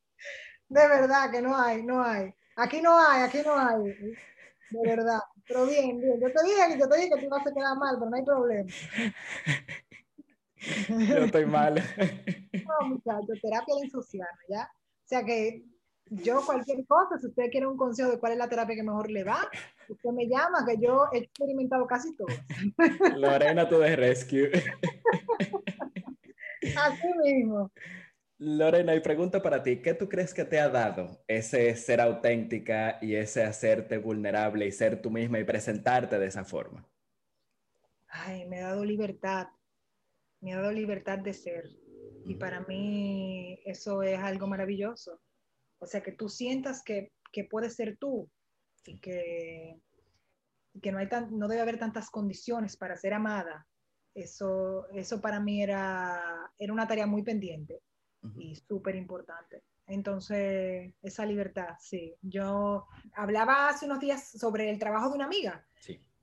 de 0.70 0.88
verdad 0.88 1.32
que 1.32 1.42
no 1.42 1.58
hay, 1.58 1.84
no 1.84 2.02
hay. 2.02 2.34
Aquí 2.56 2.82
no 2.82 2.98
hay, 2.98 3.24
aquí 3.24 3.40
no 3.46 3.58
hay. 3.58 3.94
De 4.72 4.82
verdad. 4.84 5.20
Pero 5.48 5.66
bien, 5.66 6.00
bien. 6.00 6.20
Yo 6.20 6.32
te 6.32 6.44
dije, 6.44 6.80
yo 6.80 6.90
te 6.90 6.98
dije 6.98 7.10
que 7.16 7.22
tú 7.24 7.30
vas 7.30 7.46
a 7.46 7.54
quedar 7.54 7.78
mal, 7.78 7.96
pero 8.00 8.10
no 8.10 8.16
hay 8.16 8.24
problema. 8.24 8.70
Yo 10.90 11.18
estoy 11.18 11.46
mal. 11.46 11.76
No, 11.76 12.88
muchachos, 12.88 13.40
terapia 13.42 13.76
de 13.76 13.82
ensuciarme, 13.82 14.44
¿ya? 14.50 14.64
O 14.64 15.08
sea 15.08 15.24
que 15.24 15.64
yo 16.10 16.44
cualquier 16.46 16.86
cosa, 16.88 17.18
si 17.20 17.28
usted 17.28 17.50
quiere 17.52 17.68
un 17.68 17.78
consejo 17.78 18.12
de 18.12 18.20
cuál 18.20 18.32
es 18.34 18.38
la 18.38 18.50
terapia 18.50 18.76
que 18.76 18.84
mejor 18.84 19.10
le 19.12 19.24
va, 19.24 19.48
usted 19.88 20.10
me 20.12 20.28
llama, 20.28 20.66
que 20.66 20.78
yo 20.78 21.06
he 21.12 21.20
experimentado 21.20 21.86
casi 21.86 22.16
todo. 22.16 22.28
Lorena, 23.16 23.68
tú 23.68 23.80
de 23.80 23.96
rescue. 23.96 24.52
Así 26.78 27.08
mismo. 27.24 27.72
Lorena, 28.38 28.94
y 28.94 29.00
pregunta 29.00 29.42
para 29.42 29.64
ti, 29.64 29.82
¿qué 29.82 29.94
tú 29.94 30.10
crees 30.10 30.34
que 30.34 30.44
te 30.44 30.60
ha 30.60 30.68
dado 30.68 31.24
ese 31.26 31.74
ser 31.76 32.02
auténtica 32.02 33.00
y 33.02 33.16
ese 33.16 33.44
hacerte 33.44 33.98
vulnerable 33.98 34.68
y 34.68 34.74
ser 34.74 35.02
tú 35.02 35.10
misma 35.10 35.40
y 35.40 35.46
presentarte 35.46 36.20
de 36.20 36.28
esa 36.28 36.44
forma? 36.44 36.86
Ay, 38.10 38.46
me 38.46 38.60
ha 38.60 38.68
dado 38.68 38.84
libertad, 38.84 39.48
me 40.42 40.54
ha 40.54 40.58
dado 40.58 40.74
libertad 40.74 41.20
de 41.20 41.34
ser. 41.34 41.64
Y 42.26 42.36
para 42.36 42.60
mí 42.62 43.62
eso 43.64 44.04
es 44.04 44.20
algo 44.20 44.48
maravilloso. 44.48 45.22
O 45.80 45.86
sea, 45.86 46.04
que 46.04 46.12
tú 46.12 46.28
sientas 46.28 46.84
que, 46.84 47.14
que 47.32 47.46
puedes 47.46 47.76
ser 47.76 47.96
tú 47.98 48.30
y 48.86 49.00
que, 49.00 49.80
que 50.82 50.92
no, 50.92 50.98
hay 50.98 51.08
tan, 51.08 51.38
no 51.38 51.48
debe 51.48 51.62
haber 51.62 51.80
tantas 51.80 52.10
condiciones 52.10 52.76
para 52.76 52.98
ser 52.98 53.14
amada. 53.14 53.66
Eso, 54.14 54.90
eso 54.94 55.22
para 55.22 55.40
mí 55.40 55.64
era, 55.64 56.52
era 56.58 56.74
una 56.74 56.88
tarea 56.88 57.08
muy 57.08 57.24
pendiente 57.24 57.82
y 58.38 58.56
súper 58.56 58.96
importante. 58.96 59.64
Entonces, 59.88 60.94
esa 61.02 61.26
libertad, 61.26 61.76
sí. 61.80 62.16
Yo 62.22 62.88
hablaba 63.14 63.70
hace 63.70 63.86
unos 63.86 64.00
días 64.00 64.32
sobre 64.32 64.70
el 64.70 64.80
trabajo 64.80 65.10
de 65.10 65.16
una 65.16 65.26
amiga 65.26 65.66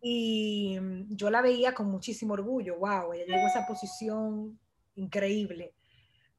y 0.04 0.78
mm, 0.80 1.14
yo 1.14 1.30
la 1.30 1.40
veía 1.40 1.74
con 1.74 1.86
muchísimo 1.86 2.34
orgullo. 2.34 2.76
Wow, 2.76 3.12
ella 3.12 3.24
llegó 3.24 3.46
a 3.46 3.50
esa 3.50 3.66
posición 3.66 4.58
increíble. 4.96 5.74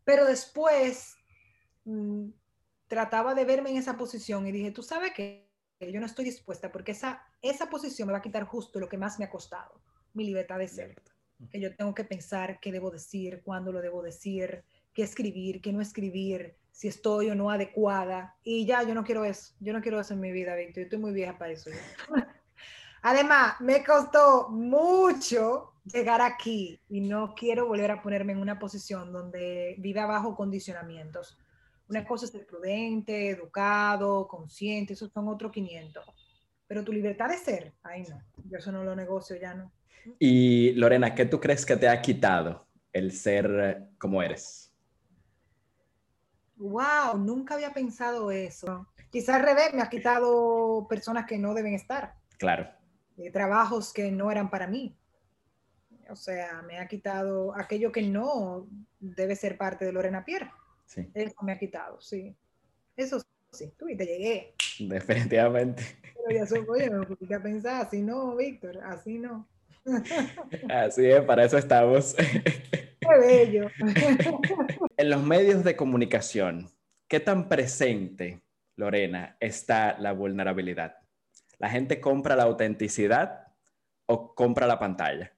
Pero 0.04 0.26
después 0.26 1.16
mm, 1.86 2.30
trataba 2.88 3.34
de 3.34 3.46
verme 3.46 3.72
en 3.72 3.78
esa 3.78 3.98
posición 3.98 4.46
y 4.46 4.52
dije, 4.52 4.72
tú 4.72 4.84
sabes 4.84 5.14
que 5.14 5.50
yo 5.80 6.00
no 6.00 6.06
estoy 6.06 6.26
dispuesta 6.26 6.72
porque 6.72 6.92
esa, 6.92 7.24
esa 7.42 7.70
posición 7.70 8.08
me 8.08 8.12
va 8.12 8.20
a 8.20 8.22
quitar 8.22 8.44
justo 8.44 8.80
lo 8.80 8.90
que 8.90 8.98
más 8.98 9.18
me 9.18 9.26
ha 9.26 9.30
costado, 9.30 9.82
mi 10.14 10.26
libertad 10.26 10.60
de 10.60 10.68
ser. 10.68 11.02
Que 11.50 11.60
yo 11.60 11.76
tengo 11.76 11.94
que 11.94 12.04
pensar 12.04 12.60
qué 12.62 12.72
debo 12.72 12.92
decir, 12.92 13.42
cuándo 13.44 13.72
lo 13.72 13.82
debo 13.82 14.02
decir, 14.02 14.64
qué 14.94 15.04
escribir, 15.04 15.62
qué 15.62 15.74
no 15.74 15.82
escribir, 15.82 16.56
si 16.72 16.88
estoy 16.88 17.30
o 17.30 17.36
no 17.36 17.50
adecuada. 17.50 18.36
Y 18.44 18.66
ya, 18.66 18.84
yo 18.84 18.94
no 18.94 19.04
quiero 19.04 19.26
eso. 19.26 19.54
Yo 19.60 19.74
no 19.74 19.82
quiero 19.82 20.00
eso 20.00 20.14
en 20.14 20.20
mi 20.20 20.32
vida, 20.32 20.56
Víctor. 20.56 20.76
Yo 20.76 20.84
estoy 20.84 21.00
muy 21.00 21.14
vieja 21.14 21.38
para 21.38 21.54
eso. 21.54 21.70
Además, 23.02 23.56
me 23.60 23.84
costó 23.84 24.50
mucho 24.50 25.74
llegar 25.86 26.22
aquí 26.22 26.80
y 26.90 27.02
no 27.02 27.36
quiero 27.36 27.68
volver 27.68 27.92
a 27.92 28.02
ponerme 28.02 28.32
en 28.32 28.40
una 28.40 28.58
posición 28.58 29.12
donde 29.12 29.76
viva 29.80 30.06
bajo 30.06 30.36
condicionamientos. 30.36 31.38
Una 31.90 32.06
cosa 32.06 32.26
es 32.26 32.32
ser 32.32 32.46
prudente, 32.46 33.30
educado, 33.30 34.28
consciente, 34.28 34.94
esos 34.94 35.12
son 35.12 35.28
otros 35.28 35.52
500. 35.52 36.06
Pero 36.66 36.84
tu 36.84 36.94
libertad 36.94 37.30
de 37.30 37.38
ser, 37.38 37.74
ahí 37.84 38.04
no. 38.04 38.22
Yo 38.50 38.58
eso 38.58 38.72
no 38.72 38.84
lo 38.84 38.96
negocio, 38.96 39.36
ya 39.36 39.54
no. 39.54 39.72
Y 40.18 40.72
Lorena, 40.74 41.14
¿qué 41.14 41.26
tú 41.26 41.40
crees 41.40 41.66
que 41.66 41.76
te 41.76 41.88
ha 41.88 42.02
quitado 42.02 42.66
el 42.94 43.12
ser 43.12 43.90
como 44.00 44.24
eres? 44.24 44.73
Wow, 46.64 47.18
nunca 47.18 47.56
había 47.56 47.74
pensado 47.74 48.32
eso. 48.32 48.88
Quizás 49.10 49.36
al 49.36 49.44
revés, 49.44 49.74
me 49.74 49.82
ha 49.82 49.90
quitado 49.90 50.88
personas 50.88 51.26
que 51.26 51.38
no 51.38 51.54
deben 51.54 51.74
estar. 51.74 52.16
Claro. 52.38 52.70
Eh, 53.18 53.32
trabajos 53.32 53.92
que 53.92 54.10
no 54.12 54.32
eran 54.32 54.50
para 54.50 54.66
mí. 54.66 54.98
O 56.10 56.16
sea, 56.16 56.62
me 56.62 56.80
ha 56.80 56.88
quitado 56.88 57.54
aquello 57.54 57.92
que 57.92 58.04
no 58.04 58.68
debe 58.98 59.36
ser 59.36 59.58
parte 59.58 59.84
de 59.84 59.92
Lorena 59.92 60.24
Pierre. 60.24 60.52
Sí. 60.86 61.12
Eso 61.14 61.36
me 61.42 61.52
ha 61.52 61.60
quitado, 61.60 62.00
sí. 62.00 62.34
Eso 62.96 63.22
sí, 63.52 63.74
tú 63.78 63.90
y 63.90 63.98
te 63.98 64.06
llegué. 64.06 64.56
Definitivamente. 64.80 65.84
Pero 66.16 66.40
ya 66.40 66.46
soy, 66.46 66.66
oye, 66.70 66.90
no, 66.90 67.06
¿qué 67.06 67.40
pensar? 67.42 67.86
Así 67.86 68.02
no, 68.02 68.38
Víctor, 68.38 68.80
así 68.86 69.20
no. 69.20 69.50
Así 70.70 71.06
es, 71.08 71.22
para 71.24 71.44
eso 71.44 71.58
estamos. 71.58 72.16
Qué 73.04 73.20
bello. 73.20 73.68
En 74.98 75.10
los 75.10 75.24
medios 75.24 75.64
de 75.64 75.76
comunicación, 75.76 76.70
¿qué 77.08 77.20
tan 77.20 77.50
presente, 77.50 78.44
Lorena, 78.76 79.38
está 79.40 79.98
la 80.00 80.14
vulnerabilidad? 80.14 80.98
¿La 81.58 81.70
gente 81.70 82.00
compra 82.00 82.36
la 82.36 82.44
autenticidad 82.44 83.48
o 84.06 84.36
compra 84.36 84.68
la 84.68 84.80
pantalla? 84.80 85.36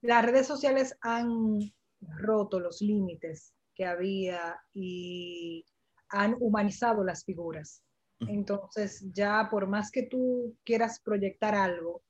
Las 0.00 0.24
redes 0.24 0.46
sociales 0.46 0.96
han 1.00 1.72
roto 2.00 2.60
los 2.60 2.82
límites 2.82 3.54
que 3.74 3.86
había 3.86 4.60
y 4.72 5.64
han 6.08 6.36
humanizado 6.40 7.04
las 7.04 7.24
figuras. 7.24 7.82
Entonces, 8.20 9.04
ya 9.12 9.48
por 9.50 9.66
más 9.66 9.90
que 9.90 10.04
tú 10.04 10.56
quieras 10.64 11.00
proyectar 11.00 11.54
algo, 11.54 12.02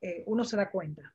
eh, 0.00 0.22
uno 0.26 0.44
se 0.44 0.56
da 0.56 0.70
cuenta, 0.70 1.14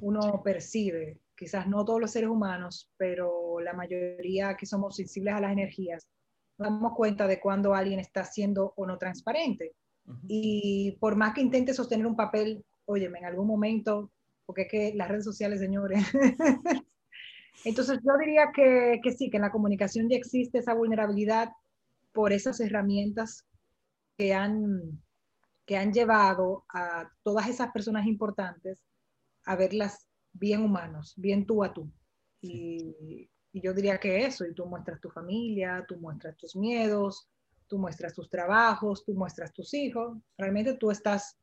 uno 0.00 0.42
percibe, 0.42 1.18
quizás 1.36 1.66
no 1.68 1.84
todos 1.84 2.00
los 2.00 2.10
seres 2.10 2.30
humanos, 2.30 2.90
pero 2.96 3.60
la 3.60 3.74
mayoría 3.74 4.56
que 4.56 4.66
somos 4.66 4.96
sensibles 4.96 5.34
a 5.34 5.40
las 5.40 5.52
energías, 5.52 6.08
damos 6.58 6.94
cuenta 6.94 7.26
de 7.26 7.38
cuando 7.38 7.74
alguien 7.74 8.00
está 8.00 8.24
siendo 8.24 8.72
o 8.76 8.86
no 8.86 8.98
transparente. 8.98 9.74
Y 10.26 10.96
por 11.00 11.16
más 11.16 11.34
que 11.34 11.42
intente 11.42 11.74
sostener 11.74 12.06
un 12.06 12.16
papel, 12.16 12.64
óyeme, 12.86 13.18
en 13.18 13.26
algún 13.26 13.46
momento, 13.46 14.10
porque 14.46 14.62
es 14.62 14.68
que 14.70 14.94
las 14.94 15.08
redes 15.08 15.24
sociales, 15.24 15.60
señores. 15.60 16.02
Entonces 17.64 17.98
yo 18.04 18.16
diría 18.18 18.50
que, 18.54 19.00
que 19.02 19.12
sí, 19.12 19.28
que 19.28 19.36
en 19.36 19.42
la 19.42 19.50
comunicación 19.50 20.08
ya 20.08 20.16
existe 20.16 20.58
esa 20.58 20.74
vulnerabilidad 20.74 21.50
por 22.12 22.32
esas 22.32 22.60
herramientas 22.60 23.44
que 24.16 24.32
han, 24.32 25.02
que 25.66 25.76
han 25.76 25.92
llevado 25.92 26.64
a 26.72 27.10
todas 27.22 27.48
esas 27.48 27.72
personas 27.72 28.06
importantes 28.06 28.80
a 29.44 29.56
verlas 29.56 30.06
bien 30.38 30.62
humanos, 30.62 31.14
bien 31.16 31.46
tú 31.46 31.62
a 31.64 31.72
tú. 31.72 31.90
Y, 32.40 33.28
y, 33.52 33.60
yo 33.60 33.72
diría 33.72 33.98
que 33.98 34.26
eso, 34.26 34.44
y 34.44 34.52
tú 34.52 34.66
muestras 34.66 35.00
tu 35.00 35.08
familia, 35.08 35.82
tú 35.88 35.96
muestras 35.96 36.36
tus 36.36 36.54
miedos, 36.54 37.26
tú 37.66 37.78
muestras 37.78 38.12
tus 38.12 38.28
trabajos, 38.28 39.02
tú 39.04 39.14
muestras 39.14 39.52
tus 39.52 39.72
hijos, 39.72 40.18
realmente 40.36 40.74
tú 40.74 40.90
estás 40.90 41.38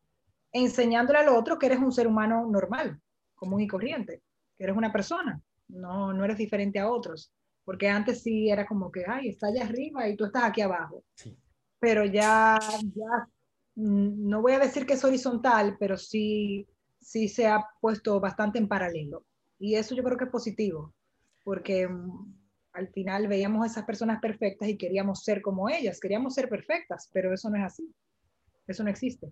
enseñándole 0.52 1.20
al 1.20 1.30
otro 1.30 1.58
que 1.58 1.66
eres 1.66 1.80
un 1.80 1.92
ser 1.92 2.08
humano 2.08 2.48
normal, 2.48 3.02
común 3.34 3.62
y 3.62 3.68
corriente, 3.68 4.22
que 4.56 4.64
eres 4.64 4.78
una 4.78 4.92
persona, 4.92 5.42
no, 5.70 6.14
no 6.14 6.24
eres 6.24 6.38
diferente 6.38 6.80
a 6.80 6.90
otros, 6.90 7.32
porque 7.66 7.90
antes 7.90 8.22
sí 8.22 8.50
era 8.50 8.66
como 8.66 8.92
que, 8.92 9.04
ay, 9.08 9.30
está 9.30 9.48
allá 9.48 9.64
arriba 9.64 10.08
y 10.08 10.16
tú 10.16 10.26
estás 10.26 10.44
aquí 10.44 10.62
abajo, 10.62 11.04
pero 11.80 12.06
ya, 12.06 12.60
ya, 12.96 13.28
mm, 13.76 14.30
no 14.30 14.42
voy 14.42 14.54
a 14.54 14.60
decir 14.60 14.86
que 14.86 14.94
es 14.94 15.04
horizontal, 15.04 15.78
pero 15.80 15.98
sí, 15.98 16.68
sí 17.04 17.28
se 17.28 17.48
ha 17.48 17.64
puesto 17.82 18.20
bastante 18.20 18.60
en 18.60 18.68
paralelo, 18.68 19.26
y 19.60 19.76
eso 19.76 19.96
yo 19.96 20.04
creo 20.04 20.18
que 20.18 20.26
es 20.26 20.32
positivo, 20.32 20.94
porque 21.44 21.88
mm, 21.88 22.34
al 22.74 22.88
final 22.90 23.28
veíamos 23.28 23.64
a 23.64 23.68
esas 23.68 23.86
personas 23.86 24.20
perfectas 24.20 24.68
y 24.68 24.78
queríamos 24.78 25.24
ser 25.24 25.42
como 25.42 25.70
ellas, 25.70 26.00
queríamos 26.00 26.34
ser 26.34 26.50
perfectas, 26.50 27.10
pero 27.14 27.34
eso 27.34 27.50
no 27.50 27.58
es 27.58 27.64
así. 27.64 27.94
Eso 28.68 28.84
no 28.84 28.90
existe. 28.90 29.32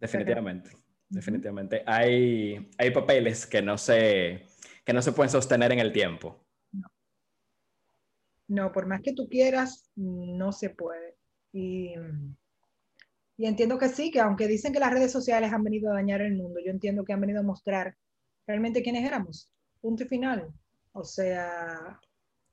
Definitivamente, 0.00 0.70
definitivamente. 1.08 1.82
Hay, 1.86 2.70
hay 2.78 2.90
papeles 2.90 3.46
que 3.46 3.62
no, 3.62 3.76
se, 3.76 4.46
que 4.84 4.92
no 4.92 5.02
se 5.02 5.12
pueden 5.12 5.30
sostener 5.30 5.72
en 5.72 5.78
el 5.78 5.92
tiempo. 5.92 6.44
No. 6.72 6.88
no, 8.48 8.72
por 8.72 8.86
más 8.86 9.02
que 9.02 9.12
tú 9.12 9.28
quieras, 9.28 9.90
no 9.94 10.52
se 10.52 10.70
puede. 10.70 11.16
Y, 11.52 11.94
y 13.42 13.46
entiendo 13.46 13.76
que 13.76 13.88
sí, 13.88 14.12
que 14.12 14.20
aunque 14.20 14.46
dicen 14.46 14.72
que 14.72 14.78
las 14.78 14.92
redes 14.92 15.10
sociales 15.10 15.52
han 15.52 15.64
venido 15.64 15.90
a 15.90 15.94
dañar 15.94 16.20
el 16.20 16.36
mundo, 16.36 16.60
yo 16.64 16.70
entiendo 16.70 17.04
que 17.04 17.12
han 17.12 17.20
venido 17.20 17.40
a 17.40 17.42
mostrar 17.42 17.96
realmente 18.46 18.84
quiénes 18.84 19.04
éramos. 19.04 19.50
Punto 19.80 20.04
y 20.04 20.06
final. 20.06 20.54
O 20.92 21.02
sea, 21.02 21.98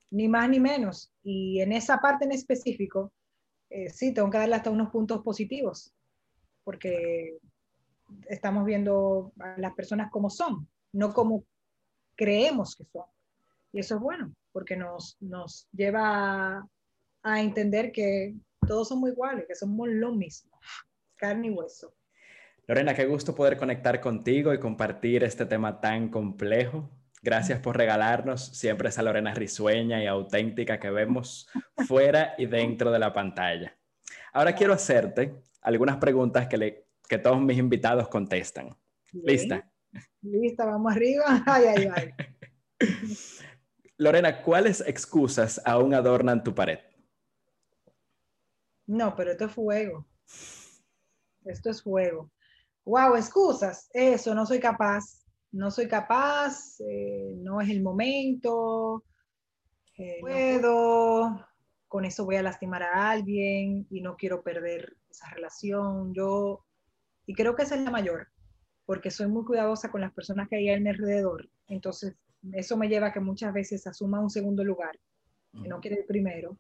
ni 0.10 0.28
más 0.28 0.50
ni 0.50 0.60
menos. 0.60 1.14
Y 1.22 1.62
en 1.62 1.74
esa 1.74 2.00
parte 2.00 2.26
en 2.26 2.32
específico, 2.32 3.14
eh, 3.70 3.92
sí, 3.92 4.16
tengo 4.16 4.32
que 4.32 4.40
darle 4.40 4.56
hasta 4.56 4.72
unos 4.72 4.90
puntos 4.90 5.22
positivos, 5.22 5.94
porque 6.64 7.38
estamos 8.28 8.66
viendo 8.66 9.32
a 9.38 9.60
las 9.60 9.76
personas 9.76 10.10
como 10.10 10.32
son, 10.32 10.68
no 10.92 11.14
como 11.14 11.44
creemos 12.16 12.76
que 12.76 12.86
son. 12.86 13.06
Y 13.74 13.82
eso 13.82 13.94
es 13.94 14.02
bueno, 14.02 14.34
porque 14.52 14.76
nos, 14.76 15.18
nos 15.20 15.68
lleva 15.72 16.68
a, 17.22 17.42
entender 17.42 17.92
que 17.92 18.34
todos 18.68 18.88
somos 18.88 19.12
iguales, 19.12 19.46
que 19.48 19.54
somos 19.54 19.88
lo 19.88 20.16
mismo, 20.16 20.59
carne 21.20 21.48
y 21.48 21.50
hueso. 21.52 21.94
Lorena, 22.66 22.96
qué 22.96 23.06
gusto 23.06 23.36
poder 23.36 23.58
conectar 23.58 24.00
contigo 24.00 24.54
y 24.54 24.60
compartir 24.60 25.24
este 25.24 25.46
tema 25.46 25.82
tan 25.82 26.10
complejo. 26.10 26.90
Gracias 27.22 27.60
por 27.60 27.78
regalarnos 27.78 28.46
siempre 28.46 28.90
esa 28.90 29.04
Lorena 29.04 29.34
risueña 29.34 30.02
y 30.02 30.08
auténtica 30.08 30.80
que 30.80 30.90
vemos 30.90 31.50
fuera 31.88 32.36
y 32.38 32.46
dentro 32.46 32.92
de 32.92 33.00
la 33.00 33.12
pantalla. 33.12 33.76
Ahora 34.32 34.56
quiero 34.56 34.74
hacerte 34.74 35.36
algunas 35.62 35.98
preguntas 35.98 36.48
que, 36.48 36.58
le, 36.58 36.88
que 37.08 37.18
todos 37.18 37.42
mis 37.42 37.58
invitados 37.58 38.08
contestan. 38.08 38.70
¿Lista? 39.12 39.70
Lista, 40.22 40.66
vamos 40.66 40.94
arriba. 40.94 41.26
Ay, 41.46 41.64
ay, 41.66 41.90
ay. 41.94 42.14
Lorena, 43.98 44.42
¿cuáles 44.42 44.82
excusas 44.88 45.62
aún 45.66 45.94
adornan 45.94 46.44
tu 46.44 46.56
pared? 46.56 46.80
No, 48.86 49.16
pero 49.16 49.32
esto 49.32 49.46
es 49.46 49.52
fuego. 49.52 50.08
Esto 51.46 51.70
es 51.70 51.82
fuego. 51.82 52.32
Wow, 52.86 53.16
excusas. 53.16 53.90
Eso, 53.94 54.34
no 54.34 54.46
soy 54.46 54.60
capaz 54.60 55.20
no 55.52 55.72
soy 55.72 55.88
capaz, 55.88 56.80
eh, 56.82 57.34
no 57.38 57.62
es 57.62 57.70
el 57.70 57.82
momento, 57.82 59.04
eh, 59.98 60.18
puedo, 60.22 61.46
con 61.88 62.06
eso 62.06 62.26
voy 62.26 62.36
a 62.36 62.44
lastimar 62.44 62.84
a 62.84 63.10
alguien 63.10 63.88
y 63.90 64.02
no 64.02 64.16
quiero 64.16 64.44
perder 64.44 64.96
esa 65.10 65.30
relación. 65.32 66.14
Yo, 66.14 66.66
y 67.26 67.34
creo 67.34 67.56
que 67.56 67.64
esa 67.64 67.76
es 67.76 67.82
la 67.82 67.92
mayor, 67.92 68.28
porque 68.86 69.12
soy 69.12 69.28
muy 69.28 69.44
cuidadosa 69.44 69.92
con 69.92 70.02
las 70.02 70.14
personas 70.14 70.48
que 70.48 70.58
hay 70.58 70.70
a 70.70 70.80
mi 70.80 70.90
alrededor. 70.90 71.50
Entonces, 71.68 72.16
eso 72.54 72.78
me 72.78 72.88
lleva 72.88 73.08
a 73.08 73.14
que 73.14 73.20
muchas 73.20 73.54
veces 73.54 73.86
asuma 73.88 74.22
un 74.22 74.30
segundo 74.30 74.64
lugar, 74.64 74.98
que 75.62 75.68
no 75.68 75.80
quiere 75.80 75.98
el 75.98 76.06
primero. 76.06 76.58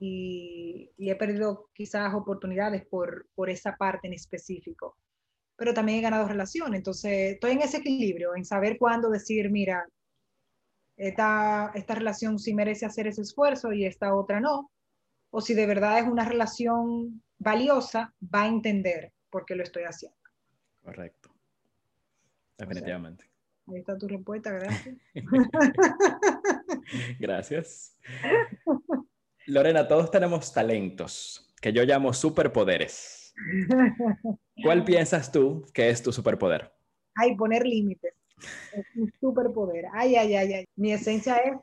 Y, 0.00 0.92
y, 0.96 1.10
he 1.10 1.16
perdido 1.16 1.70
quizás 1.72 2.14
oportunidades 2.14 2.86
por, 2.86 3.26
por 3.34 3.50
esa 3.50 3.76
parte 3.76 4.06
en 4.06 4.12
específico 4.12 4.96
pero 5.58 5.74
también 5.74 5.98
he 5.98 6.02
ganado 6.02 6.28
relación. 6.28 6.76
Entonces, 6.76 7.34
estoy 7.34 7.50
en 7.50 7.62
ese 7.62 7.78
equilibrio, 7.78 8.36
en 8.36 8.44
saber 8.44 8.78
cuándo 8.78 9.10
decir, 9.10 9.50
mira, 9.50 9.84
esta, 10.96 11.72
esta 11.74 11.96
relación 11.96 12.38
sí 12.38 12.54
merece 12.54 12.86
hacer 12.86 13.08
ese 13.08 13.22
esfuerzo 13.22 13.72
y 13.72 13.84
esta 13.84 14.14
otra 14.14 14.38
no. 14.38 14.70
O 15.30 15.40
si 15.40 15.54
de 15.54 15.66
verdad 15.66 15.98
es 15.98 16.06
una 16.06 16.24
relación 16.24 17.24
valiosa, 17.38 18.14
va 18.22 18.42
a 18.42 18.48
entender 18.48 19.12
por 19.30 19.44
qué 19.44 19.56
lo 19.56 19.64
estoy 19.64 19.82
haciendo. 19.82 20.16
Correcto. 20.80 21.34
Definitivamente. 22.56 23.28
ahí 23.66 23.78
está 23.78 23.98
tu 23.98 24.06
respuesta, 24.06 24.52
gracias. 24.52 24.96
gracias. 27.18 27.96
Lorena, 29.48 29.88
todos 29.88 30.10
tenemos 30.10 30.52
talentos 30.52 31.54
que 31.62 31.72
yo 31.72 31.82
llamo 31.84 32.12
superpoderes. 32.12 33.32
¿Cuál 34.62 34.84
piensas 34.84 35.32
tú 35.32 35.64
que 35.72 35.88
es 35.88 36.02
tu 36.02 36.12
superpoder? 36.12 36.70
Ay, 37.14 37.34
poner 37.34 37.64
límites. 37.64 38.12
Es 38.74 38.84
un 38.94 39.10
superpoder. 39.18 39.86
Ay, 39.94 40.16
ay, 40.16 40.34
ay, 40.34 40.52
ay. 40.52 40.64
Mi 40.76 40.92
esencia 40.92 41.36
es, 41.38 41.54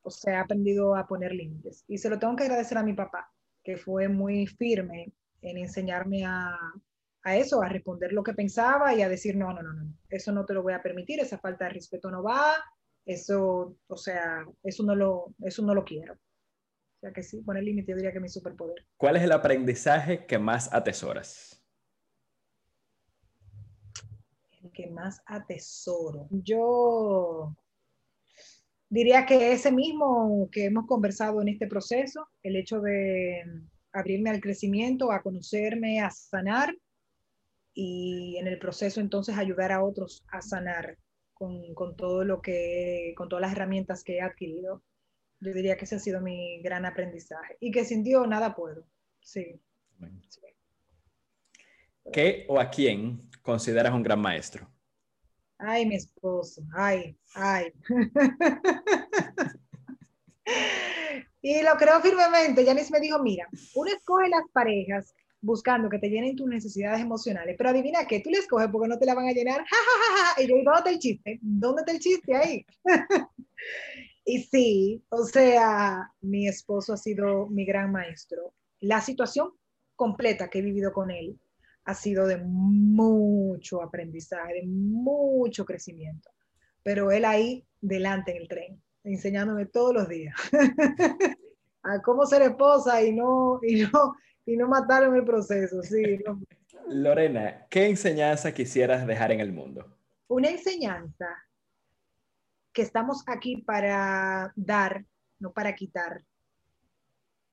o 0.00 0.10
sea, 0.10 0.34
he 0.34 0.36
aprendido 0.36 0.96
a 0.96 1.06
poner 1.06 1.32
límites. 1.34 1.84
Y 1.86 1.98
se 1.98 2.08
lo 2.08 2.18
tengo 2.18 2.34
que 2.34 2.44
agradecer 2.44 2.78
a 2.78 2.82
mi 2.82 2.94
papá, 2.94 3.30
que 3.62 3.76
fue 3.76 4.08
muy 4.08 4.46
firme 4.46 5.12
en 5.42 5.58
enseñarme 5.58 6.24
a, 6.24 6.56
a 7.24 7.36
eso, 7.36 7.60
a 7.60 7.68
responder 7.68 8.14
lo 8.14 8.22
que 8.22 8.32
pensaba 8.32 8.94
y 8.94 9.02
a 9.02 9.08
decir, 9.08 9.36
no, 9.36 9.52
no, 9.52 9.62
no, 9.62 9.74
no, 9.74 9.92
eso 10.08 10.32
no 10.32 10.46
te 10.46 10.54
lo 10.54 10.62
voy 10.62 10.72
a 10.72 10.82
permitir, 10.82 11.20
esa 11.20 11.36
falta 11.36 11.66
de 11.66 11.74
respeto 11.74 12.10
no 12.10 12.22
va, 12.22 12.54
eso, 13.04 13.76
o 13.86 13.96
sea, 13.98 14.46
eso 14.62 14.82
no 14.82 14.94
lo, 14.96 15.34
eso 15.42 15.62
no 15.62 15.74
lo 15.74 15.84
quiero. 15.84 16.16
O 16.98 17.00
sea 17.00 17.12
que 17.12 17.22
sí, 17.22 17.40
poner 17.42 17.62
límite 17.62 17.92
yo 17.92 17.96
diría 17.96 18.10
que 18.10 18.18
es 18.18 18.22
mi 18.22 18.28
superpoder. 18.28 18.84
¿Cuál 18.96 19.16
es 19.16 19.22
el 19.22 19.30
aprendizaje 19.30 20.26
que 20.26 20.36
más 20.36 20.72
atesoras? 20.72 21.62
El 24.62 24.72
que 24.72 24.88
más 24.88 25.22
atesoro. 25.24 26.26
Yo 26.30 27.56
diría 28.88 29.26
que 29.26 29.52
ese 29.52 29.70
mismo 29.70 30.48
que 30.50 30.64
hemos 30.64 30.86
conversado 30.86 31.40
en 31.40 31.48
este 31.48 31.68
proceso, 31.68 32.26
el 32.42 32.56
hecho 32.56 32.80
de 32.80 33.44
abrirme 33.92 34.30
al 34.30 34.40
crecimiento, 34.40 35.12
a 35.12 35.22
conocerme, 35.22 36.00
a 36.00 36.10
sanar 36.10 36.74
y 37.74 38.38
en 38.38 38.48
el 38.48 38.58
proceso 38.58 39.00
entonces 39.00 39.38
ayudar 39.38 39.70
a 39.70 39.84
otros 39.84 40.24
a 40.32 40.42
sanar 40.42 40.98
con, 41.32 41.74
con 41.74 41.94
todo 41.94 42.24
lo 42.24 42.42
que, 42.42 43.14
con 43.16 43.28
todas 43.28 43.42
las 43.42 43.52
herramientas 43.52 44.02
que 44.02 44.16
he 44.16 44.20
adquirido. 44.20 44.82
Yo 45.40 45.52
diría 45.52 45.76
que 45.76 45.84
ese 45.84 45.96
ha 45.96 46.00
sido 46.00 46.20
mi 46.20 46.60
gran 46.62 46.84
aprendizaje 46.84 47.56
y 47.60 47.70
que 47.70 47.84
sin 47.84 48.02
Dios 48.02 48.26
nada 48.26 48.54
puedo. 48.54 48.84
Sí. 49.20 49.60
¿Qué 52.12 52.44
o 52.48 52.58
a 52.58 52.70
quién 52.70 53.28
consideras 53.42 53.92
un 53.92 54.02
gran 54.02 54.20
maestro? 54.20 54.68
Ay, 55.58 55.86
mi 55.86 55.96
esposo. 55.96 56.62
Ay, 56.74 57.16
ay. 57.34 57.72
y 61.42 61.62
lo 61.62 61.76
creo 61.76 62.00
firmemente. 62.00 62.64
Janice 62.64 62.92
me 62.92 63.00
dijo, 63.00 63.22
mira, 63.22 63.48
uno 63.74 63.90
escoge 63.90 64.28
las 64.28 64.44
parejas 64.52 65.14
buscando 65.40 65.88
que 65.88 65.98
te 65.98 66.08
llenen 66.08 66.36
tus 66.36 66.48
necesidades 66.48 67.00
emocionales, 67.00 67.54
pero 67.56 67.70
adivina 67.70 68.06
qué, 68.06 68.20
tú 68.20 68.30
le 68.30 68.38
escoges 68.38 68.68
porque 68.72 68.88
no 68.88 68.98
te 68.98 69.06
la 69.06 69.14
van 69.14 69.28
a 69.28 69.32
llenar. 69.32 69.64
y 70.38 70.46
yo, 70.46 70.56
¿dónde 70.64 70.78
está 70.78 70.90
el 70.90 70.98
chiste? 70.98 71.38
¿Dónde 71.42 71.82
está 71.82 71.92
el 71.92 72.00
chiste 72.00 72.34
ahí? 72.34 72.66
Y 74.30 74.42
sí, 74.42 75.02
o 75.08 75.24
sea, 75.24 76.12
mi 76.20 76.48
esposo 76.48 76.92
ha 76.92 76.98
sido 76.98 77.46
mi 77.46 77.64
gran 77.64 77.90
maestro 77.90 78.52
la 78.80 79.00
situación 79.00 79.52
completa 79.96 80.50
que 80.50 80.58
he 80.58 80.62
vivido 80.62 80.92
con 80.92 81.10
él 81.10 81.40
ha 81.84 81.94
sido 81.94 82.26
de 82.26 82.36
mucho 82.36 83.82
aprendizaje, 83.82 84.52
de 84.52 84.66
mucho 84.66 85.64
crecimiento. 85.64 86.28
Pero 86.82 87.10
él 87.10 87.24
ahí 87.24 87.64
delante 87.80 88.32
en 88.32 88.42
el 88.42 88.48
tren, 88.48 88.82
enseñándome 89.02 89.64
todos 89.64 89.94
los 89.94 90.08
días 90.10 90.34
a 91.82 92.02
cómo 92.02 92.26
ser 92.26 92.42
esposa 92.42 93.02
y 93.02 93.14
no, 93.14 93.60
y 93.62 93.86
no, 93.86 94.14
y 94.44 94.58
no 94.58 94.68
matar 94.68 95.04
en 95.04 95.14
el 95.14 95.24
proceso. 95.24 95.82
Sí, 95.82 96.22
Lorena, 96.86 97.66
¿qué 97.70 97.86
enseñanza 97.86 98.52
quisieras 98.52 99.06
dejar 99.06 99.32
en 99.32 99.40
el 99.40 99.54
mundo? 99.54 99.86
Una 100.26 100.50
enseñanza 100.50 101.26
que 102.78 102.82
estamos 102.82 103.24
aquí 103.26 103.56
para 103.56 104.52
dar, 104.54 105.04
no 105.40 105.52
para 105.52 105.74
quitar, 105.74 106.24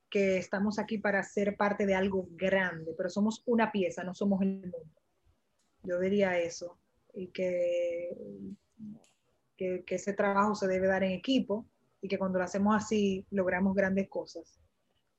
que 0.08 0.38
estamos 0.38 0.78
aquí 0.78 1.00
para 1.00 1.24
ser 1.24 1.58
parte 1.58 1.88
de 1.88 1.96
algo 1.96 2.28
grande, 2.30 2.94
pero 2.96 3.10
somos 3.10 3.42
una 3.48 3.72
pieza, 3.72 4.04
no 4.04 4.14
somos 4.14 4.44
el 4.44 4.50
mundo. 4.50 5.02
Yo 5.82 6.00
diría 6.00 6.38
eso, 6.38 6.78
y 7.16 7.30
que, 7.30 8.16
que, 9.58 9.84
que 9.84 9.96
ese 9.96 10.14
trabajo 10.14 10.54
se 10.54 10.68
debe 10.68 10.86
dar 10.86 11.04
en 11.04 11.14
equipo 11.14 11.66
y 12.02 12.08
que 12.08 12.20
cuando 12.20 12.38
lo 12.38 12.46
hacemos 12.46 12.76
así 12.76 13.26
logramos 13.32 13.74
grandes 13.74 14.08
cosas. 14.08 14.60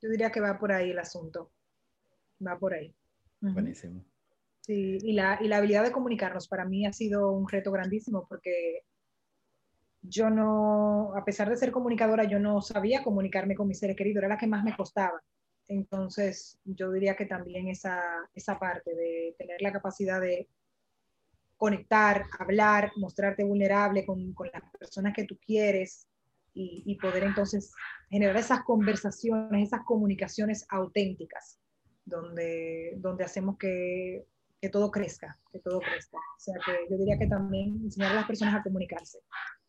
Yo 0.01 0.07
diría 0.07 0.31
que 0.31 0.39
va 0.39 0.57
por 0.57 0.71
ahí 0.71 0.91
el 0.91 0.99
asunto, 0.99 1.51
va 2.39 2.57
por 2.57 2.75
ahí. 2.75 2.95
Buenísimo. 3.41 4.05
Sí, 4.61 4.99
y 5.01 5.11
la, 5.11 5.37
y 5.41 5.49
la 5.49 5.57
habilidad 5.57 5.83
de 5.83 5.91
comunicarnos 5.91 6.47
para 6.47 6.63
mí 6.63 6.85
ha 6.85 6.93
sido 6.93 7.29
un 7.33 7.49
reto 7.49 7.73
grandísimo 7.73 8.25
porque 8.29 8.85
yo 10.01 10.29
no, 10.29 11.13
a 11.15 11.23
pesar 11.25 11.49
de 11.49 11.57
ser 11.57 11.71
comunicadora, 11.71 12.23
yo 12.25 12.39
no 12.39 12.61
sabía 12.61 13.03
comunicarme 13.03 13.55
con 13.55 13.67
mis 13.67 13.79
seres 13.79 13.95
queridos, 13.95 14.21
era 14.21 14.29
la 14.29 14.37
que 14.37 14.47
más 14.47 14.63
me 14.63 14.75
costaba. 14.75 15.21
Entonces, 15.67 16.59
yo 16.63 16.91
diría 16.91 17.15
que 17.15 17.25
también 17.25 17.67
esa, 17.67 18.01
esa 18.33 18.57
parte 18.57 18.95
de 18.95 19.35
tener 19.37 19.61
la 19.61 19.73
capacidad 19.73 20.21
de 20.21 20.47
conectar, 21.57 22.25
hablar, 22.39 22.91
mostrarte 22.95 23.43
vulnerable 23.43 24.05
con, 24.05 24.33
con 24.33 24.49
las 24.53 24.63
personas 24.79 25.13
que 25.13 25.25
tú 25.25 25.37
quieres 25.45 26.07
y, 26.59 26.95
poder 26.95 27.23
entonces 27.23 27.71
generar 28.09 28.35
esas 28.35 28.63
conversaciones, 28.63 29.67
esas 29.67 29.85
comunicaciones 29.85 30.65
auténticas, 30.69 31.59
donde, 32.03 32.95
donde 32.97 33.23
hacemos 33.23 33.59
que, 33.59 34.25
que 34.59 34.69
todo 34.69 34.89
crezca, 34.89 35.37
que 35.51 35.59
todo 35.59 35.79
crezca. 35.79 36.17
O 36.17 36.39
sea 36.39 36.55
que 36.65 36.71
yo 36.89 36.97
diría 36.97 37.19
que 37.19 37.27
también 37.27 37.79
enseñar 37.83 38.13
a 38.13 38.15
las 38.15 38.25
personas 38.25 38.55
a 38.55 38.63
comunicarse 38.63 39.19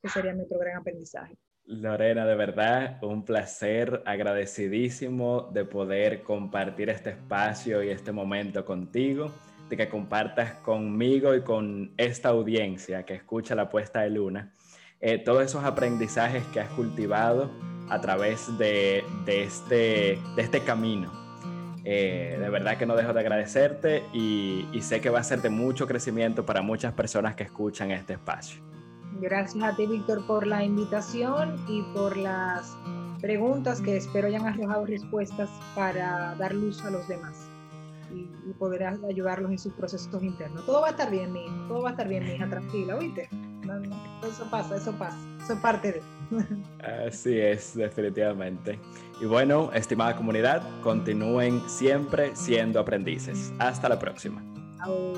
que 0.02 0.08
sería 0.08 0.32
nuestro 0.32 0.58
gran 0.58 0.78
aprendizaje. 0.78 1.36
Lorena, 1.64 2.24
de 2.24 2.34
verdad, 2.34 2.98
un 3.02 3.26
placer, 3.26 4.02
agradecidísimo 4.06 5.50
de 5.52 5.66
poder 5.66 6.22
compartir 6.22 6.88
este 6.88 7.10
espacio 7.10 7.82
y 7.82 7.90
este 7.90 8.10
momento 8.10 8.64
contigo, 8.64 9.30
de 9.68 9.76
que 9.76 9.88
compartas 9.88 10.54
conmigo 10.60 11.34
y 11.34 11.42
con 11.42 11.92
esta 11.98 12.30
audiencia 12.30 13.04
que 13.04 13.14
escucha 13.14 13.54
la 13.54 13.68
puesta 13.68 14.00
de 14.00 14.08
luna, 14.08 14.54
eh, 15.00 15.18
todos 15.18 15.44
esos 15.44 15.62
aprendizajes 15.62 16.42
que 16.54 16.60
has 16.60 16.70
cultivado 16.70 17.50
a 17.90 18.00
través 18.00 18.56
de, 18.56 19.04
de, 19.26 19.42
este, 19.42 20.18
de 20.36 20.42
este 20.42 20.60
camino. 20.60 21.12
Eh, 21.84 22.38
de 22.40 22.48
verdad 22.48 22.78
que 22.78 22.86
no 22.86 22.96
dejo 22.96 23.12
de 23.12 23.20
agradecerte 23.20 24.04
y, 24.14 24.66
y 24.72 24.80
sé 24.80 25.02
que 25.02 25.10
va 25.10 25.20
a 25.20 25.24
ser 25.24 25.42
de 25.42 25.50
mucho 25.50 25.86
crecimiento 25.86 26.46
para 26.46 26.62
muchas 26.62 26.94
personas 26.94 27.34
que 27.34 27.44
escuchan 27.44 27.90
este 27.90 28.14
espacio. 28.14 28.67
Gracias 29.20 29.62
a 29.64 29.74
ti, 29.74 29.86
Víctor, 29.86 30.26
por 30.26 30.46
la 30.46 30.64
invitación 30.64 31.56
y 31.68 31.82
por 31.94 32.16
las 32.16 32.76
preguntas 33.20 33.80
que 33.80 33.96
espero 33.96 34.28
hayan 34.28 34.46
arrojado 34.46 34.86
respuestas 34.86 35.50
para 35.74 36.34
dar 36.36 36.54
luz 36.54 36.84
a 36.84 36.90
los 36.90 37.06
demás 37.08 37.48
y, 38.14 38.52
poder 38.58 38.84
ayudarlos 38.84 39.50
en 39.50 39.58
sus 39.58 39.72
procesos 39.74 40.22
internos. 40.22 40.64
Todo 40.64 40.80
va 40.80 40.88
a 40.88 40.90
estar 40.90 41.10
bien, 41.10 41.32
mi 41.32 41.46
todo 41.68 41.82
va 41.82 41.90
a 41.90 41.92
estar 41.92 42.08
bien, 42.08 42.24
mi 42.24 42.32
hija, 42.32 42.46
tranquila, 42.50 42.96
¿oíste? 42.96 43.28
eso 44.26 44.48
pasa, 44.50 44.76
eso 44.76 44.92
pasa, 44.92 45.16
eso 45.42 45.52
es 45.52 45.58
parte 45.60 45.92
de... 45.92 46.02
Así 47.06 47.38
es, 47.38 47.76
definitivamente. 47.76 48.78
Y 49.20 49.26
bueno, 49.26 49.70
estimada 49.72 50.16
comunidad, 50.16 50.62
continúen 50.82 51.60
siempre 51.68 52.34
siendo 52.34 52.80
aprendices. 52.80 53.52
Hasta 53.58 53.88
la 53.88 53.98
próxima. 53.98 54.42
Chao. 54.78 55.12